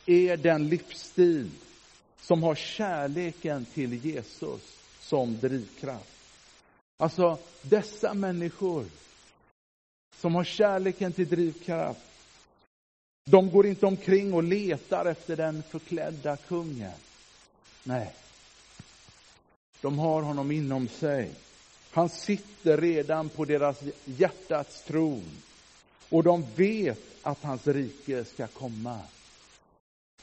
är 0.07 0.37
den 0.37 0.69
livsstil 0.69 1.51
som 2.21 2.43
har 2.43 2.55
kärleken 2.55 3.65
till 3.65 4.07
Jesus 4.07 4.61
som 5.01 5.39
drivkraft. 5.39 6.17
Alltså, 6.97 7.39
dessa 7.63 8.15
människor 8.15 8.87
som 10.17 10.35
har 10.35 10.45
kärleken 10.45 11.13
till 11.13 11.29
drivkraft, 11.29 12.01
de 13.25 13.51
går 13.51 13.67
inte 13.67 13.87
omkring 13.87 14.35
och 14.35 14.43
letar 14.43 15.07
efter 15.07 15.37
den 15.37 15.63
förklädda 15.63 16.37
kungen. 16.37 16.93
Nej. 17.83 18.15
De 19.81 19.99
har 19.99 20.23
honom 20.23 20.51
inom 20.51 20.89
sig. 20.89 21.31
Han 21.91 22.09
sitter 22.09 22.81
redan 22.81 23.29
på 23.29 23.45
deras 23.45 23.83
hjärtats 24.05 24.85
tron. 24.85 25.25
Och 26.09 26.23
de 26.23 26.45
vet 26.57 27.01
att 27.23 27.43
hans 27.43 27.67
rike 27.67 28.25
ska 28.25 28.47
komma. 28.47 29.01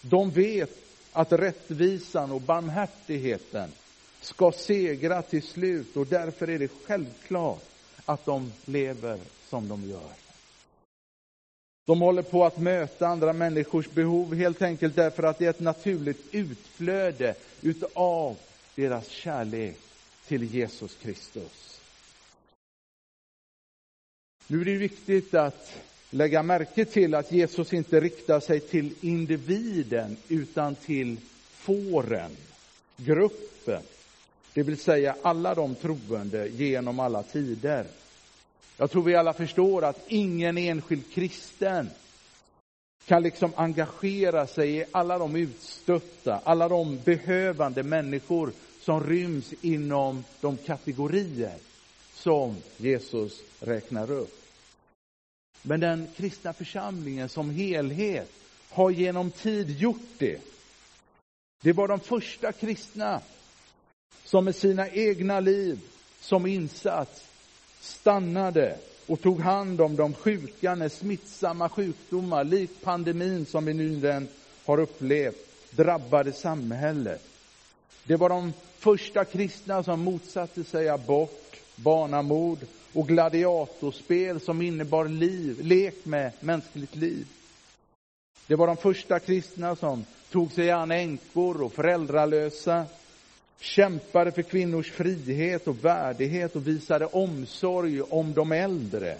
De 0.05 0.31
vet 0.31 0.77
att 1.11 1.31
rättvisan 1.31 2.31
och 2.31 2.41
barmhärtigheten 2.41 3.71
ska 4.21 4.51
segra 4.51 5.21
till 5.21 5.43
slut 5.43 5.97
och 5.97 6.07
därför 6.07 6.49
är 6.49 6.59
det 6.59 6.71
självklart 6.85 7.63
att 8.05 8.25
de 8.25 8.51
lever 8.65 9.19
som 9.49 9.67
de 9.67 9.89
gör. 9.89 10.11
De 11.85 12.01
håller 12.01 12.21
på 12.21 12.45
att 12.45 12.57
möta 12.57 13.07
andra 13.07 13.33
människors 13.33 13.89
behov 13.89 14.35
helt 14.35 14.61
enkelt 14.61 14.95
därför 14.95 15.23
att 15.23 15.39
det 15.39 15.45
är 15.45 15.49
ett 15.49 15.59
naturligt 15.59 16.25
utflöde 16.31 17.35
utav 17.61 18.37
deras 18.75 19.07
kärlek 19.07 19.77
till 20.27 20.43
Jesus 20.43 20.95
Kristus. 20.95 21.81
Nu 24.47 24.61
är 24.61 24.65
det 24.65 24.77
viktigt 24.77 25.33
att 25.33 25.73
lägga 26.13 26.43
märke 26.43 26.85
till 26.85 27.15
att 27.15 27.31
Jesus 27.31 27.73
inte 27.73 27.99
riktar 27.99 28.39
sig 28.39 28.59
till 28.59 28.93
individen 29.01 30.17
utan 30.27 30.75
till 30.75 31.17
fåren, 31.51 32.31
gruppen, 32.97 33.81
det 34.53 34.63
vill 34.63 34.77
säga 34.77 35.15
alla 35.21 35.55
de 35.55 35.75
troende 35.75 36.47
genom 36.47 36.99
alla 36.99 37.23
tider. 37.23 37.85
Jag 38.77 38.91
tror 38.91 39.03
vi 39.03 39.15
alla 39.15 39.33
förstår 39.33 39.83
att 39.83 40.03
ingen 40.07 40.57
enskild 40.57 41.13
kristen 41.13 41.89
kan 43.05 43.23
liksom 43.23 43.51
engagera 43.55 44.47
sig 44.47 44.77
i 44.77 44.85
alla 44.91 45.17
de 45.17 45.35
utstötta, 45.35 46.41
alla 46.43 46.69
de 46.69 46.99
behövande 47.05 47.83
människor 47.83 48.51
som 48.81 49.03
ryms 49.03 49.53
inom 49.61 50.23
de 50.41 50.57
kategorier 50.57 51.55
som 52.13 52.55
Jesus 52.77 53.41
räknar 53.59 54.11
upp. 54.11 54.42
Men 55.65 55.79
den 55.79 56.07
kristna 56.15 56.53
församlingen 56.53 57.29
som 57.29 57.49
helhet 57.49 58.31
har 58.69 58.89
genom 58.89 59.31
tid 59.31 59.69
gjort 59.79 60.09
det. 60.17 60.41
Det 61.61 61.73
var 61.73 61.87
de 61.87 61.99
första 61.99 62.51
kristna 62.51 63.21
som 64.23 64.45
med 64.45 64.55
sina 64.55 64.89
egna 64.89 65.39
liv 65.39 65.79
som 66.19 66.45
insats 66.45 67.23
stannade 67.81 68.77
och 69.07 69.21
tog 69.21 69.39
hand 69.39 69.81
om 69.81 69.95
de 69.95 70.13
sjuka 70.13 70.75
när 70.75 70.89
smittsamma 70.89 71.69
sjukdomar, 71.69 72.43
likt 72.43 72.81
pandemin 72.81 73.45
som 73.45 73.65
vi 73.65 73.73
nu 73.73 74.27
har 74.65 74.79
upplevt, 74.79 75.35
drabbade 75.71 76.33
samhället. 76.33 77.23
Det 78.03 78.15
var 78.15 78.29
de 78.29 78.53
första 78.77 79.25
kristna 79.25 79.83
som 79.83 80.01
motsatte 80.01 80.63
sig 80.63 80.89
abort, 80.89 81.59
barnamord 81.75 82.59
och 82.93 83.07
gladiatorspel 83.07 84.39
som 84.39 84.61
innebar 84.61 85.07
liv, 85.07 85.61
lek 85.61 86.05
med 86.05 86.31
mänskligt 86.39 86.95
liv. 86.95 87.27
Det 88.47 88.55
var 88.55 88.67
de 88.67 88.77
första 88.77 89.19
kristna 89.19 89.75
som 89.75 90.05
tog 90.31 90.51
sig 90.51 90.71
an 90.71 90.91
änkor 90.91 91.61
och 91.61 91.73
föräldralösa, 91.73 92.85
kämpade 93.59 94.31
för 94.31 94.41
kvinnors 94.41 94.91
frihet 94.91 95.67
och 95.67 95.85
värdighet 95.85 96.55
och 96.55 96.67
visade 96.67 97.05
omsorg 97.05 98.01
om 98.01 98.33
de 98.33 98.51
äldre, 98.51 99.17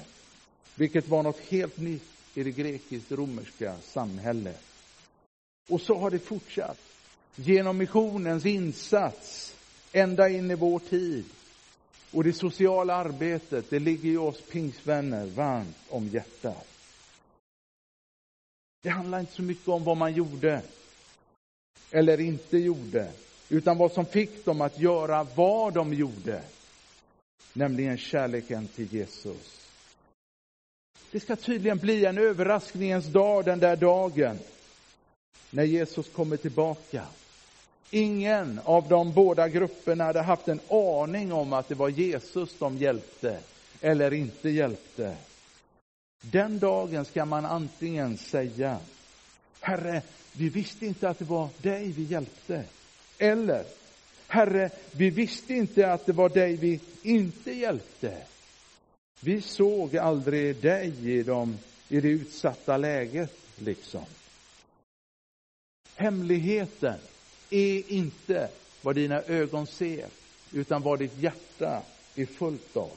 vilket 0.76 1.08
var 1.08 1.24
något 1.24 1.40
helt 1.40 1.78
nytt 1.78 2.04
i 2.34 2.44
det 2.44 2.52
grekisk-romerska 2.52 3.76
samhället. 3.84 4.62
Och 5.70 5.82
så 5.82 5.98
har 5.98 6.12
det 6.12 6.20
fortsatt 6.20 6.80
genom 7.36 7.78
missionens 7.78 8.46
insats 8.46 9.56
ända 9.92 10.30
in 10.30 10.52
i 10.52 10.56
vår 10.56 10.80
tid. 10.80 11.26
Och 12.14 12.24
det 12.24 12.34
sociala 12.34 12.96
arbetet, 12.96 13.70
det 13.70 13.80
ligger 13.80 14.10
ju 14.10 14.18
oss 14.18 14.42
pingsvänner 14.42 15.26
varmt 15.26 15.78
om 15.90 16.08
hjärtat. 16.08 16.68
Det 18.82 18.90
handlar 18.90 19.20
inte 19.20 19.34
så 19.34 19.42
mycket 19.42 19.68
om 19.68 19.84
vad 19.84 19.98
man 19.98 20.14
gjorde 20.14 20.62
eller 21.92 22.20
inte 22.20 22.58
gjorde, 22.58 23.12
utan 23.50 23.78
vad 23.78 23.92
som 23.92 24.06
fick 24.06 24.46
dem 24.46 24.62
att 24.62 24.80
göra 24.80 25.28
vad 25.36 25.74
de 25.74 25.94
gjorde, 25.94 26.44
nämligen 27.54 27.98
kärleken 27.98 28.68
till 28.68 28.94
Jesus. 28.94 29.70
Det 31.12 31.20
ska 31.20 31.36
tydligen 31.36 31.78
bli 31.78 32.06
en 32.06 32.18
överraskningens 32.18 33.06
dag 33.06 33.46
den 33.46 33.60
där 33.60 33.76
dagen 33.76 34.40
när 35.50 35.64
Jesus 35.64 36.10
kommer 36.10 36.38
tillbaka. 36.38 37.08
Ingen 37.96 38.60
av 38.64 38.88
de 38.88 39.14
båda 39.14 39.50
grupperna 39.50 40.04
hade 40.04 40.22
haft 40.22 40.48
en 40.48 40.60
aning 40.70 41.34
om 41.34 41.54
att 41.54 41.68
det 41.68 41.76
var 41.76 41.90
Jesus 41.90 42.56
de 42.60 42.78
hjälpte 42.78 43.40
eller 43.82 44.14
inte 44.14 44.50
hjälpte. 44.50 45.18
Den 46.22 46.60
dagen 46.60 47.06
ska 47.06 47.26
man 47.26 47.46
antingen 47.46 48.18
säga 48.18 48.78
Herre, 49.60 50.02
vi 50.34 50.50
visste 50.50 50.86
inte 50.86 51.10
att 51.10 51.20
det 51.20 51.26
var 51.26 51.50
dig 51.62 51.92
vi 51.92 52.04
hjälpte. 52.04 52.64
Eller 53.18 53.66
Herre, 54.28 54.70
vi 54.92 55.10
visste 55.10 55.54
inte 55.54 55.92
att 55.92 56.06
det 56.06 56.14
var 56.14 56.30
dig 56.30 56.56
vi 56.56 56.80
inte 57.02 57.52
hjälpte. 57.52 58.18
Vi 59.20 59.42
såg 59.42 59.98
aldrig 59.98 60.56
dig 60.56 61.10
i, 61.10 61.24
de, 61.24 61.58
i 61.90 62.02
det 62.02 62.10
utsatta 62.10 62.78
läget, 62.78 63.38
liksom. 63.58 64.06
Hemligheten 65.96 67.00
är 67.54 67.92
inte 67.92 68.50
vad 68.82 68.96
dina 68.96 69.22
ögon 69.22 69.68
ser, 69.68 70.08
utan 70.52 70.82
vad 70.82 71.00
ditt 71.00 71.18
hjärta 71.18 71.82
är 72.16 72.26
fullt 72.26 72.78
av. 72.78 72.92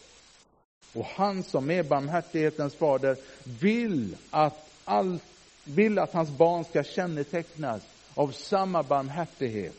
Och 0.92 1.04
han 1.04 1.42
som 1.42 1.70
är 1.70 1.82
barmhärtighetens 1.82 2.74
fader 2.74 3.16
vill 3.44 4.16
att, 4.30 4.70
all, 4.84 5.18
vill 5.64 5.98
att 5.98 6.12
hans 6.12 6.30
barn 6.30 6.64
ska 6.64 6.82
kännetecknas 6.82 7.82
av 8.14 8.32
samma 8.32 8.82
barmhärtighet 8.82 9.76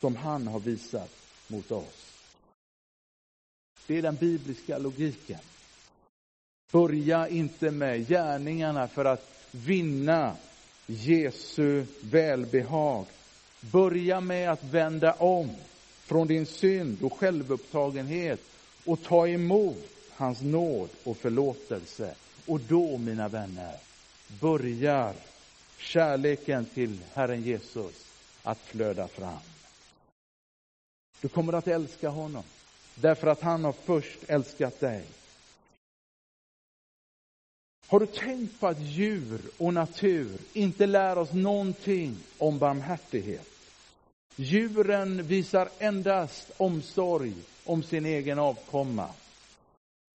som 0.00 0.16
han 0.16 0.46
har 0.46 0.60
visat 0.60 1.10
mot 1.48 1.70
oss. 1.70 2.12
Det 3.86 3.98
är 3.98 4.02
den 4.02 4.16
bibliska 4.16 4.78
logiken. 4.78 5.38
Börja 6.72 7.28
inte 7.28 7.70
med 7.70 8.08
gärningarna 8.08 8.88
för 8.88 9.04
att 9.04 9.46
vinna 9.50 10.36
Jesu 10.86 11.86
välbehag. 12.00 13.06
Börja 13.70 14.20
med 14.20 14.50
att 14.50 14.64
vända 14.64 15.12
om 15.12 15.50
från 16.04 16.26
din 16.26 16.46
synd 16.46 17.02
och 17.02 17.12
självupptagenhet 17.12 18.40
och 18.84 19.02
ta 19.02 19.28
emot 19.28 19.88
hans 20.10 20.40
nåd 20.42 20.88
och 21.04 21.16
förlåtelse. 21.16 22.14
Och 22.46 22.60
då, 22.60 22.98
mina 22.98 23.28
vänner, 23.28 23.76
börjar 24.40 25.14
kärleken 25.78 26.64
till 26.64 26.98
Herren 27.14 27.42
Jesus 27.42 28.06
att 28.42 28.58
flöda 28.58 29.08
fram. 29.08 29.38
Du 31.20 31.28
kommer 31.28 31.52
att 31.52 31.68
älska 31.68 32.08
honom 32.08 32.44
därför 32.94 33.26
att 33.26 33.40
han 33.40 33.64
har 33.64 33.72
först 33.72 34.18
älskat 34.26 34.80
dig. 34.80 35.04
Har 37.86 38.00
du 38.00 38.06
tänkt 38.06 38.60
på 38.60 38.66
att 38.66 38.80
djur 38.80 39.40
och 39.58 39.74
natur 39.74 40.38
inte 40.52 40.86
lär 40.86 41.18
oss 41.18 41.32
någonting 41.32 42.16
om 42.38 42.58
barmhärtighet? 42.58 43.51
Djuren 44.36 45.22
visar 45.22 45.68
endast 45.78 46.50
omsorg 46.56 47.34
om 47.64 47.82
sin 47.82 48.06
egen 48.06 48.38
avkomma. 48.38 49.08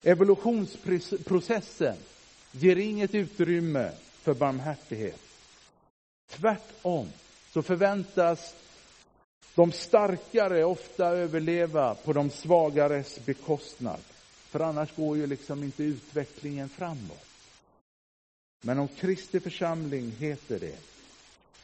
Evolutionsprocessen 0.02 1.96
ger 2.52 2.76
inget 2.76 3.14
utrymme 3.14 3.92
för 4.22 4.34
barmhärtighet. 4.34 5.20
Tvärtom 6.30 7.08
så 7.52 7.62
förväntas 7.62 8.54
de 9.54 9.72
starkare 9.72 10.64
ofta 10.64 11.06
överleva 11.06 11.94
på 11.94 12.12
de 12.12 12.30
svagares 12.30 13.24
bekostnad. 13.24 14.00
För 14.50 14.60
annars 14.60 14.96
går 14.96 15.16
ju 15.16 15.26
liksom 15.26 15.62
inte 15.62 15.82
utvecklingen 15.82 16.68
framåt. 16.68 17.24
Men 18.62 18.78
om 18.78 18.88
Kristi 18.88 19.40
församling 19.40 20.12
heter 20.18 20.58
det, 20.60 20.78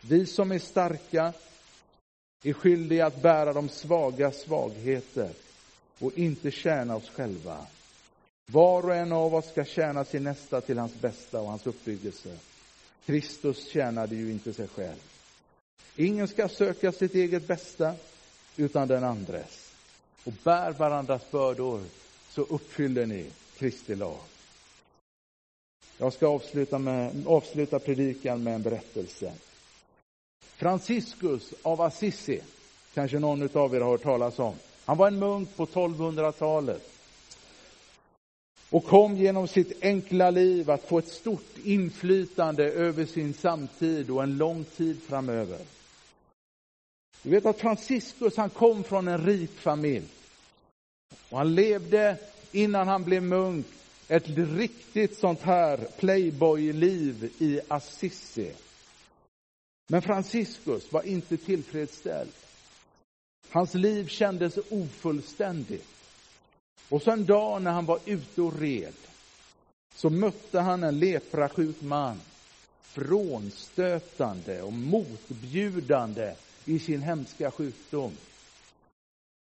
vi 0.01 0.27
som 0.27 0.53
är 0.53 0.59
starka 0.59 1.33
är 2.45 2.53
skyldiga 2.53 3.07
att 3.07 3.23
bära 3.23 3.53
de 3.53 3.69
svaga 3.69 4.33
svagheter 4.33 5.31
och 5.99 6.19
inte 6.19 6.51
tjäna 6.51 6.97
oss 6.97 7.11
själva. 7.11 7.67
Var 8.47 8.83
och 8.83 8.95
en 8.95 9.13
av 9.13 9.35
oss 9.35 9.51
ska 9.51 9.65
tjäna 9.65 10.05
sin 10.05 10.25
nästa 10.25 10.61
till 10.61 10.79
hans 10.79 10.95
bästa 11.01 11.41
och 11.41 11.49
hans 11.49 11.67
uppbyggelse. 11.67 12.37
Kristus 13.07 13.69
tjänade 13.69 14.17
ju 14.17 14.31
inte 14.31 14.53
sig 14.53 14.69
själv. 14.69 15.03
Ingen 15.97 16.29
ska 16.29 16.49
söka 16.49 16.93
sitt 16.93 17.15
eget 17.15 17.47
bästa, 17.47 17.95
utan 18.57 18.89
den 18.89 19.05
andres. 19.05 19.73
Och 20.25 20.33
bär 20.45 20.73
varandras 20.73 21.31
bördor, 21.31 21.83
så 22.31 22.43
uppfyller 22.43 23.07
ni 23.07 23.27
Kristi 23.59 23.95
lag. 23.95 24.19
Jag 25.99 26.13
ska 26.13 26.27
avsluta, 26.27 26.79
med, 26.79 27.27
avsluta 27.27 27.79
predikan 27.79 28.43
med 28.43 28.55
en 28.55 28.63
berättelse. 28.63 29.33
Franciscus 30.57 31.55
av 31.63 31.81
Assisi, 31.81 32.41
kanske 32.95 33.19
någon 33.19 33.49
av 33.53 33.75
er 33.75 33.81
har 33.81 33.91
hört 33.91 34.03
talas 34.03 34.39
om. 34.39 34.55
Han 34.85 34.97
var 34.97 35.07
en 35.07 35.19
munk 35.19 35.57
på 35.57 35.67
1200-talet 35.67 36.91
och 38.71 38.85
kom 38.85 39.17
genom 39.17 39.49
sitt 39.49 39.83
enkla 39.83 40.31
liv 40.31 40.71
att 40.71 40.89
få 40.89 40.99
ett 40.99 41.09
stort 41.09 41.59
inflytande 41.65 42.65
över 42.65 43.07
sin 43.07 43.35
samtid 43.35 44.11
och 44.11 44.23
en 44.23 44.37
lång 44.37 44.65
tid 44.65 45.03
framöver. 45.03 45.59
Du 47.23 47.31
vet 47.31 47.47
att 47.47 47.61
Franciscus 47.61 48.37
han 48.37 48.51
kom 48.51 48.85
från 48.85 49.09
en 49.09 49.27
rik 49.27 49.59
familj. 49.59 50.05
Och 51.29 51.39
han 51.39 51.55
levde, 51.55 52.17
innan 52.53 52.89
han 52.89 53.05
blev 53.05 53.23
munk, 53.23 53.67
ett 54.09 54.29
riktigt 54.29 55.19
sånt 55.19 55.43
här 55.43 55.77
playboy-liv 55.99 57.33
i 57.39 57.61
Assisi. 57.69 58.51
Men 59.87 60.03
Franciscus 60.03 60.93
var 60.93 61.03
inte 61.03 61.37
tillfredsställd. 61.37 62.33
Hans 63.51 63.75
liv 63.75 64.09
kändes 64.09 64.59
ofullständigt. 64.71 65.89
Och 66.89 67.03
så 67.03 67.11
en 67.11 67.27
dag 67.27 67.63
när 67.63 67.71
han 67.71 67.87
var 67.87 67.99
ute 68.05 68.43
och 68.43 68.61
red 68.61 68.95
så 69.95 70.11
mötte 70.11 70.61
han 70.61 70.83
en 70.83 70.99
leprasjuk 70.99 71.81
man 71.81 72.21
frånstötande 72.83 74.63
och 74.63 74.73
motbjudande 74.73 76.35
i 76.65 76.79
sin 76.79 77.03
hemska 77.03 77.51
sjukdom. 77.51 78.13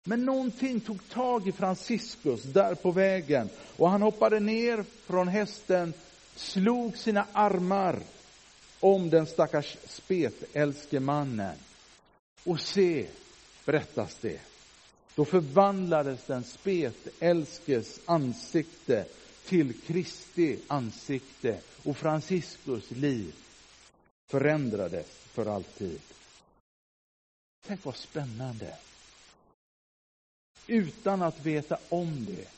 Men 0.04 0.24
någonting 0.24 0.80
tog 0.80 1.08
tag 1.08 1.48
i 1.48 1.52
Franciscus 1.52 2.42
där 2.42 2.74
på 2.74 2.90
vägen 2.90 3.48
och 3.76 3.90
han 3.90 4.02
hoppade 4.02 4.40
ner 4.40 4.84
från 5.06 5.28
hästen, 5.28 5.92
slog 6.34 6.96
sina 6.96 7.26
armar 7.32 7.98
om 8.80 9.10
den 9.10 9.26
stackars 9.26 9.76
spetälske 9.86 11.00
mannen. 11.00 11.56
Och 12.44 12.60
se, 12.60 13.06
berättas 13.64 14.18
det, 14.20 14.40
då 15.14 15.24
förvandlades 15.24 16.24
den 16.26 16.44
spetälskes 16.44 18.00
ansikte 18.06 19.04
till 19.44 19.80
Kristi 19.80 20.58
ansikte 20.66 21.60
och 21.84 21.96
Franciscus 21.96 22.90
liv 22.90 23.34
förändrades 24.26 25.06
för 25.06 25.46
alltid. 25.46 26.00
Tänk 27.66 27.84
vad 27.84 27.96
spännande. 27.96 28.76
Utan 30.66 31.22
att 31.22 31.46
veta 31.46 31.78
om 31.88 32.26
det 32.26 32.48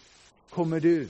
kommer 0.50 0.80
du 0.80 1.08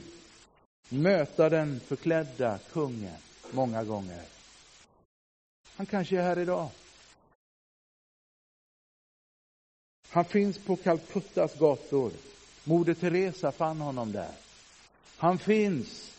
möta 0.89 1.49
den 1.49 1.81
förklädda 1.81 2.59
kungen 2.73 3.17
många 3.51 3.85
gånger. 3.85 4.38
Han 5.79 5.87
kanske 5.87 6.19
är 6.19 6.23
här 6.23 6.39
idag. 6.39 6.69
Han 10.09 10.25
finns 10.25 10.59
på 10.59 10.77
Calcuttas 10.77 11.59
gator. 11.59 12.13
Moder 12.65 12.95
Teresa 12.95 13.53
fann 13.53 13.81
honom 13.81 14.13
där. 14.13 14.33
Han 15.17 15.39
finns 15.39 16.13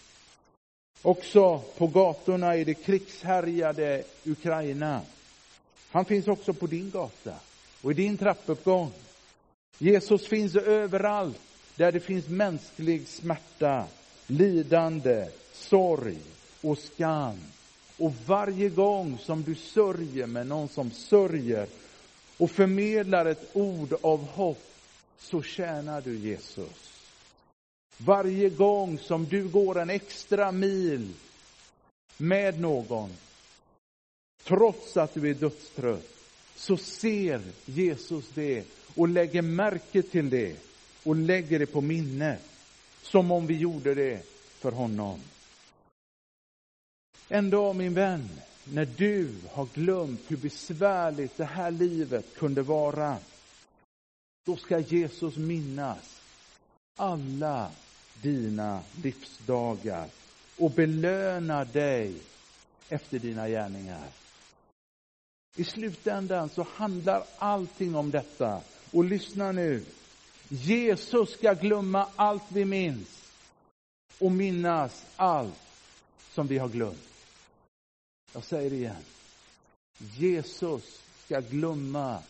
också 1.01 1.59
på 1.77 1.87
gatorna 1.87 2.55
i 2.55 2.63
det 2.63 2.73
krigshärjade 2.73 4.03
Ukraina. 4.25 5.01
Han 5.91 6.05
finns 6.05 6.27
också 6.27 6.53
på 6.53 6.67
din 6.67 6.91
gata 6.91 7.35
och 7.81 7.91
i 7.91 7.93
din 7.93 8.17
trappuppgång. 8.17 8.91
Jesus 9.77 10.27
finns 10.27 10.55
överallt 10.55 11.41
där 11.75 11.91
det 11.91 11.99
finns 11.99 12.27
mänsklig 12.27 13.07
smärta, 13.07 13.87
lidande, 14.27 15.29
sorg 15.53 16.17
och 16.61 16.77
skam. 16.77 17.39
Och 17.99 18.13
varje 18.25 18.69
gång 18.69 19.17
som 19.17 19.43
du 19.43 19.55
sörjer 19.55 20.27
med 20.27 20.47
någon 20.47 20.69
som 20.69 20.91
sörjer 20.91 21.67
och 22.37 22.51
förmedlar 22.51 23.25
ett 23.25 23.49
ord 23.53 23.93
av 24.01 24.25
hopp 24.27 24.63
så 25.17 25.41
tjänar 25.41 26.01
du 26.01 26.17
Jesus. 26.17 27.03
Varje 27.97 28.49
gång 28.49 28.99
som 28.99 29.25
du 29.25 29.47
går 29.47 29.79
en 29.79 29.89
extra 29.89 30.51
mil 30.51 31.13
med 32.17 32.59
någon, 32.59 33.09
trots 34.43 34.97
att 34.97 35.13
du 35.13 35.29
är 35.29 35.33
dödstrött, 35.33 36.09
så 36.55 36.77
ser 36.77 37.41
Jesus 37.65 38.25
det 38.33 38.63
och 38.95 39.07
lägger 39.07 39.41
märke 39.41 40.01
till 40.01 40.29
det 40.29 40.55
och 41.03 41.15
lägger 41.15 41.59
det 41.59 41.65
på 41.65 41.81
minne, 41.81 42.37
som 43.01 43.31
om 43.31 43.47
vi 43.47 43.57
gjorde 43.57 43.95
det 43.95 44.21
för 44.59 44.71
honom. 44.71 45.19
En 47.31 47.49
dag, 47.49 47.75
min 47.75 47.93
vän, 47.93 48.29
när 48.63 48.85
du 48.85 49.35
har 49.51 49.67
glömt 49.73 50.21
hur 50.27 50.37
besvärligt 50.37 51.37
det 51.37 51.45
här 51.45 51.71
livet 51.71 52.35
kunde 52.35 52.61
vara, 52.61 53.17
då 54.45 54.57
ska 54.57 54.79
Jesus 54.79 55.37
minnas 55.37 56.21
alla 56.97 57.71
dina 58.21 58.81
livsdagar 59.03 60.07
och 60.57 60.71
belöna 60.71 61.65
dig 61.65 62.13
efter 62.89 63.19
dina 63.19 63.49
gärningar. 63.49 64.07
I 65.55 65.63
slutändan 65.63 66.49
så 66.49 66.67
handlar 66.73 67.23
allting 67.37 67.95
om 67.95 68.11
detta. 68.11 68.61
Och 68.91 69.03
lyssna 69.03 69.51
nu. 69.51 69.83
Jesus 70.47 71.33
ska 71.33 71.53
glömma 71.53 72.07
allt 72.15 72.43
vi 72.47 72.65
minns 72.65 73.31
och 74.19 74.31
minnas 74.31 75.05
allt 75.15 75.59
som 76.33 76.47
vi 76.47 76.57
har 76.57 76.69
glömt. 76.69 77.08
Jag 78.33 78.43
säger 78.43 78.69
det 78.69 78.75
igen. 78.75 79.03
Jesus 79.97 81.01
ska 81.25 81.39
glömma 81.39 82.23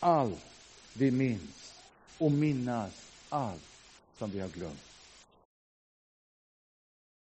allt 0.00 0.44
vi 0.92 1.10
minns 1.10 1.74
och 2.18 2.32
minnas 2.32 2.92
allt 3.28 3.62
som 4.18 4.30
vi 4.30 4.40
har 4.40 4.48
glömt. 4.48 4.80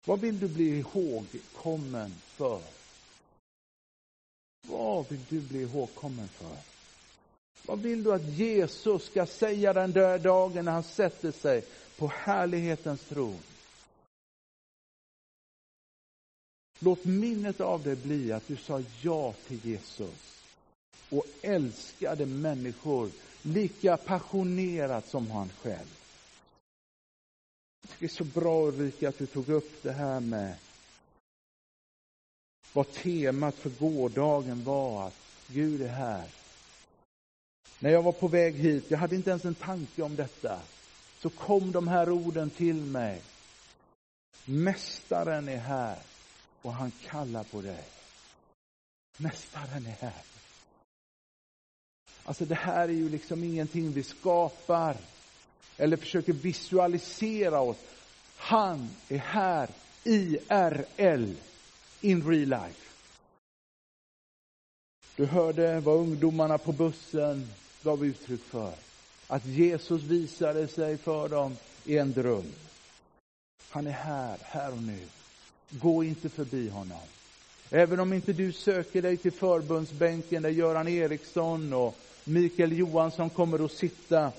Vad 0.05 0.19
vill 0.19 0.39
du 0.39 0.47
bli 0.47 0.77
ihågkommen 0.79 2.15
för? 2.27 2.61
Vad 4.67 5.09
vill 5.09 5.25
du 5.29 5.41
bli 5.41 5.61
ihågkommen 5.61 6.27
för? 6.27 6.57
Vad 7.65 7.79
vill 7.79 8.03
du 8.03 8.13
att 8.13 8.23
Jesus 8.23 9.05
ska 9.05 9.25
säga 9.25 9.73
den 9.73 9.91
där 9.91 10.19
dagen 10.19 10.65
när 10.65 10.71
han 10.71 10.83
sätter 10.83 11.31
sig 11.31 11.63
på 11.97 12.07
härlighetens 12.07 13.01
tron? 13.01 13.39
Låt 16.79 17.05
minnet 17.05 17.61
av 17.61 17.83
det 17.83 17.95
bli 17.95 18.31
att 18.31 18.47
du 18.47 18.57
sa 18.57 18.83
ja 19.01 19.33
till 19.47 19.59
Jesus 19.63 20.43
och 21.09 21.25
älskade 21.41 22.25
människor 22.25 23.09
lika 23.41 23.97
passionerat 23.97 25.07
som 25.07 25.31
han 25.31 25.49
själv. 25.61 25.97
Det 27.99 28.05
är 28.05 28.09
så 28.09 28.23
bra 28.23 28.67
Ulrika 28.67 29.09
att 29.09 29.17
du 29.17 29.25
tog 29.25 29.49
upp 29.49 29.83
det 29.83 29.91
här 29.91 30.19
med 30.19 30.55
vad 32.73 32.91
temat 32.91 33.55
för 33.55 33.69
gårdagen 33.69 34.63
var, 34.63 35.07
att 35.07 35.15
Gud 35.47 35.81
är 35.81 35.87
här. 35.87 36.27
När 37.79 37.89
jag 37.89 38.03
var 38.03 38.11
på 38.11 38.27
väg 38.27 38.55
hit, 38.55 38.91
jag 38.91 38.97
hade 38.97 39.15
inte 39.15 39.29
ens 39.29 39.45
en 39.45 39.55
tanke 39.55 40.01
om 40.01 40.15
detta, 40.15 40.61
så 41.19 41.29
kom 41.29 41.71
de 41.71 41.87
här 41.87 42.09
orden 42.09 42.49
till 42.49 42.81
mig. 42.81 43.21
Mästaren 44.45 45.49
är 45.49 45.57
här 45.57 45.97
och 46.67 46.73
han 46.73 46.91
kallar 46.91 47.43
på 47.43 47.61
dig. 47.61 47.83
Mästaren 49.17 49.85
är 49.85 49.95
här. 50.01 50.21
Alltså 52.23 52.45
det 52.45 52.55
här 52.55 52.87
är 52.87 52.93
ju 52.93 53.09
liksom 53.09 53.43
ingenting 53.43 53.91
vi 53.91 54.03
skapar 54.03 54.97
eller 55.77 55.97
försöker 55.97 56.33
visualisera 56.33 57.59
oss. 57.61 57.77
Han 58.37 58.89
är 59.09 59.17
här, 59.17 59.69
IRL, 60.03 61.35
in 62.01 62.29
real 62.29 62.49
life. 62.49 62.87
Du 65.15 65.25
hörde 65.25 65.79
vad 65.79 65.97
ungdomarna 65.97 66.57
på 66.57 66.71
bussen 66.71 67.49
gav 67.83 68.05
uttryck 68.05 68.43
för. 68.43 68.73
Att 69.27 69.45
Jesus 69.45 70.01
visade 70.01 70.67
sig 70.67 70.97
för 70.97 71.29
dem 71.29 71.57
i 71.85 71.97
en 71.97 72.13
dröm. 72.13 72.53
Han 73.69 73.87
är 73.87 73.91
här, 73.91 74.37
här 74.41 74.71
och 74.71 74.83
nu. 74.83 75.07
Gå 75.69 76.03
inte 76.03 76.29
förbi 76.29 76.69
honom. 76.69 76.99
Även 77.69 77.99
om 77.99 78.13
inte 78.13 78.33
du 78.33 78.51
söker 78.51 79.01
dig 79.01 79.17
till 79.17 79.31
förbundsbänken 79.31 80.43
där 80.43 80.49
Göran 80.49 80.87
Eriksson 80.87 81.73
och 81.73 81.97
Mikael 82.23 82.77
Johansson 82.77 83.29
kommer 83.29 83.65
att 83.65 83.71
sitta. 83.71 84.31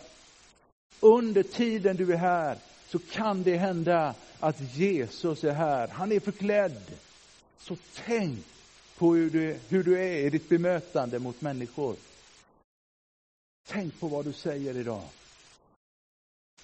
Under 1.00 1.42
tiden 1.42 1.96
du 1.96 2.12
är 2.12 2.16
här 2.16 2.58
så 2.88 2.98
kan 2.98 3.42
det 3.42 3.56
hända 3.56 4.14
att 4.40 4.76
Jesus 4.76 5.44
är 5.44 5.52
här. 5.52 5.88
Han 5.88 6.12
är 6.12 6.20
förklädd. 6.20 6.82
Så 7.58 7.76
tänk 7.94 8.46
på 8.98 9.14
hur 9.14 9.30
du, 9.30 9.58
hur 9.68 9.84
du 9.84 9.98
är 9.98 10.16
i 10.16 10.30
ditt 10.30 10.48
bemötande 10.48 11.18
mot 11.18 11.40
människor. 11.40 11.96
Tänk 13.68 14.00
på 14.00 14.06
vad 14.08 14.24
du 14.24 14.32
säger 14.32 14.76
idag. 14.76 15.02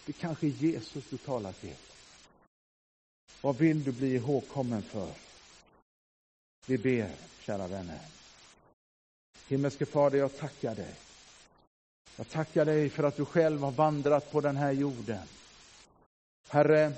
Det 0.06 0.12
kanske 0.12 0.46
är 0.46 0.50
Jesus 0.50 1.04
du 1.10 1.16
talar 1.16 1.52
till. 1.52 1.74
Vad 3.44 3.56
vill 3.56 3.84
du 3.84 3.92
bli 3.92 4.14
ihågkommen 4.14 4.82
för? 4.82 5.08
Vi 6.66 6.78
ber, 6.78 7.10
kära 7.40 7.66
vänner. 7.66 7.98
Himmelske 9.48 9.86
Fader, 9.86 10.18
jag 10.18 10.38
tackar 10.38 10.74
dig. 10.74 10.94
Jag 12.16 12.30
tackar 12.30 12.64
dig 12.64 12.90
för 12.90 13.02
att 13.02 13.16
du 13.16 13.24
själv 13.24 13.60
har 13.60 13.70
vandrat 13.70 14.32
på 14.32 14.40
den 14.40 14.56
här 14.56 14.72
jorden. 14.72 15.18
Herre, 16.48 16.92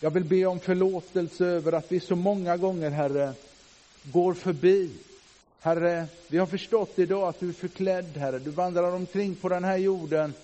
jag 0.00 0.10
vill 0.10 0.24
be 0.24 0.46
om 0.46 0.60
förlåtelse 0.60 1.46
över 1.46 1.72
att 1.72 1.92
vi 1.92 2.00
så 2.00 2.16
många 2.16 2.56
gånger, 2.56 2.90
Herre, 2.90 3.34
går 4.02 4.34
förbi. 4.34 4.90
Herre, 5.60 6.06
vi 6.28 6.38
har 6.38 6.46
förstått 6.46 6.98
idag 6.98 7.28
att 7.28 7.40
du 7.40 7.48
är 7.48 7.52
förklädd, 7.52 8.16
Herre. 8.16 8.38
Du 8.38 8.50
vandrar 8.50 8.92
omkring 8.92 9.34
på 9.34 9.48
den 9.48 9.64
här 9.64 9.76
jorden. 9.76 10.34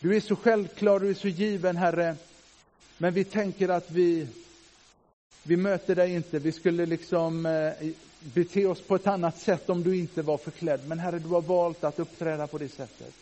Du 0.00 0.16
är 0.16 0.20
så 0.20 0.36
självklar, 0.36 1.00
du 1.00 1.10
är 1.10 1.14
så 1.14 1.28
given, 1.28 1.76
Herre. 1.76 2.16
Men 2.98 3.14
vi 3.14 3.24
tänker 3.24 3.68
att 3.68 3.90
vi, 3.90 4.26
vi 5.42 5.56
möter 5.56 5.94
dig 5.94 6.14
inte. 6.14 6.38
Vi 6.38 6.52
skulle 6.52 6.86
liksom 6.86 7.46
eh, 7.46 7.88
bete 8.20 8.66
oss 8.66 8.80
på 8.80 8.94
ett 8.94 9.06
annat 9.06 9.38
sätt 9.38 9.70
om 9.70 9.82
du 9.82 9.96
inte 9.96 10.22
var 10.22 10.38
förklädd. 10.38 10.80
Men 10.86 10.98
Herre, 10.98 11.18
du 11.18 11.28
har 11.28 11.40
valt 11.40 11.84
att 11.84 11.98
uppträda 11.98 12.46
på 12.46 12.58
det 12.58 12.68
sättet. 12.68 13.14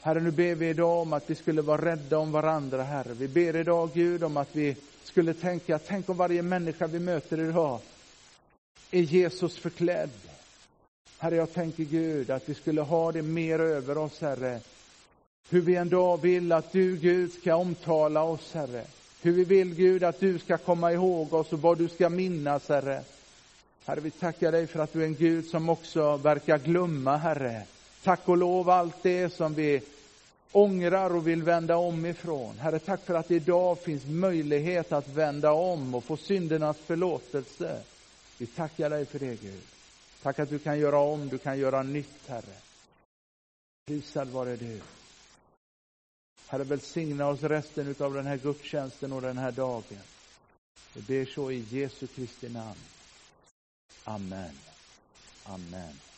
Herre, 0.00 0.20
nu 0.20 0.30
ber 0.30 0.54
vi 0.54 0.68
idag 0.68 1.02
om 1.02 1.12
att 1.12 1.30
vi 1.30 1.34
skulle 1.34 1.62
vara 1.62 1.84
rädda 1.84 2.18
om 2.18 2.32
varandra, 2.32 2.82
Herre. 2.82 3.14
Vi 3.14 3.28
ber 3.28 3.56
idag, 3.56 3.90
Gud, 3.94 4.24
om 4.24 4.36
att 4.36 4.56
vi 4.56 4.76
skulle 5.04 5.34
tänka, 5.34 5.78
tänk 5.78 6.08
om 6.08 6.16
varje 6.16 6.42
människa 6.42 6.86
vi 6.86 6.98
möter 6.98 7.40
idag 7.40 7.80
är 8.90 9.00
Jesus 9.00 9.58
förklädd. 9.58 10.10
Herre, 11.18 11.36
jag 11.36 11.52
tänker 11.52 11.84
Gud 11.84 12.30
att 12.30 12.48
vi 12.48 12.54
skulle 12.54 12.80
ha 12.80 13.12
det 13.12 13.22
mer 13.22 13.58
över 13.58 13.98
oss, 13.98 14.20
Herre. 14.20 14.60
Hur 15.50 15.60
vi 15.60 15.76
en 15.76 15.88
dag 15.88 16.22
vill 16.22 16.52
att 16.52 16.72
du, 16.72 16.96
Gud, 16.96 17.32
ska 17.32 17.54
omtala 17.54 18.22
oss, 18.22 18.54
Herre. 18.54 18.84
Hur 19.22 19.32
vi 19.32 19.44
vill, 19.44 19.74
Gud, 19.74 20.04
att 20.04 20.20
du 20.20 20.38
ska 20.38 20.58
komma 20.58 20.92
ihåg 20.92 21.34
oss 21.34 21.52
och 21.52 21.60
vad 21.60 21.78
du 21.78 21.88
ska 21.88 22.08
minnas, 22.08 22.68
Herre. 22.68 23.02
Herre, 23.84 24.00
vi 24.00 24.10
tackar 24.10 24.52
dig 24.52 24.66
för 24.66 24.80
att 24.80 24.92
du 24.92 25.02
är 25.02 25.06
en 25.06 25.14
Gud 25.14 25.46
som 25.46 25.68
också 25.68 26.16
verkar 26.16 26.58
glömma, 26.58 27.16
Herre. 27.16 27.62
Tack 28.02 28.28
och 28.28 28.36
lov 28.36 28.70
allt 28.70 29.02
det 29.02 29.32
som 29.32 29.54
vi 29.54 29.82
ångrar 30.52 31.16
och 31.16 31.26
vill 31.26 31.42
vända 31.42 31.76
om 31.76 32.06
ifrån. 32.06 32.58
Herre, 32.58 32.78
tack 32.78 33.04
för 33.04 33.14
att 33.14 33.28
det 33.28 33.34
idag 33.34 33.78
finns 33.78 34.06
möjlighet 34.06 34.92
att 34.92 35.08
vända 35.08 35.52
om 35.52 35.94
och 35.94 36.04
få 36.04 36.16
syndernas 36.16 36.76
förlåtelse. 36.76 37.80
Vi 38.38 38.46
tackar 38.46 38.90
dig 38.90 39.06
för 39.06 39.18
det, 39.18 39.42
Gud. 39.42 39.62
Tack 40.22 40.38
att 40.38 40.50
du 40.50 40.58
kan 40.58 40.78
göra 40.78 40.98
om, 40.98 41.28
du 41.28 41.38
kan 41.38 41.58
göra 41.58 41.82
nytt, 41.82 42.28
Herre. 42.28 42.54
Prisad 43.86 44.28
vare 44.28 44.56
du. 44.56 44.80
Herre, 46.48 46.64
välsigna 46.64 47.28
oss 47.28 47.42
resten 47.42 47.94
av 47.98 48.14
den 48.14 48.26
här 48.26 48.36
gudstjänsten 48.36 49.12
och 49.12 49.22
den 49.22 49.38
här 49.38 49.52
dagen. 49.52 49.98
Vi 50.94 51.02
ber 51.02 51.24
så 51.24 51.50
i 51.50 51.64
Jesu 51.70 52.06
Kristi 52.06 52.48
namn. 52.48 52.80
Amen. 54.04 54.54
Amen. 55.44 56.13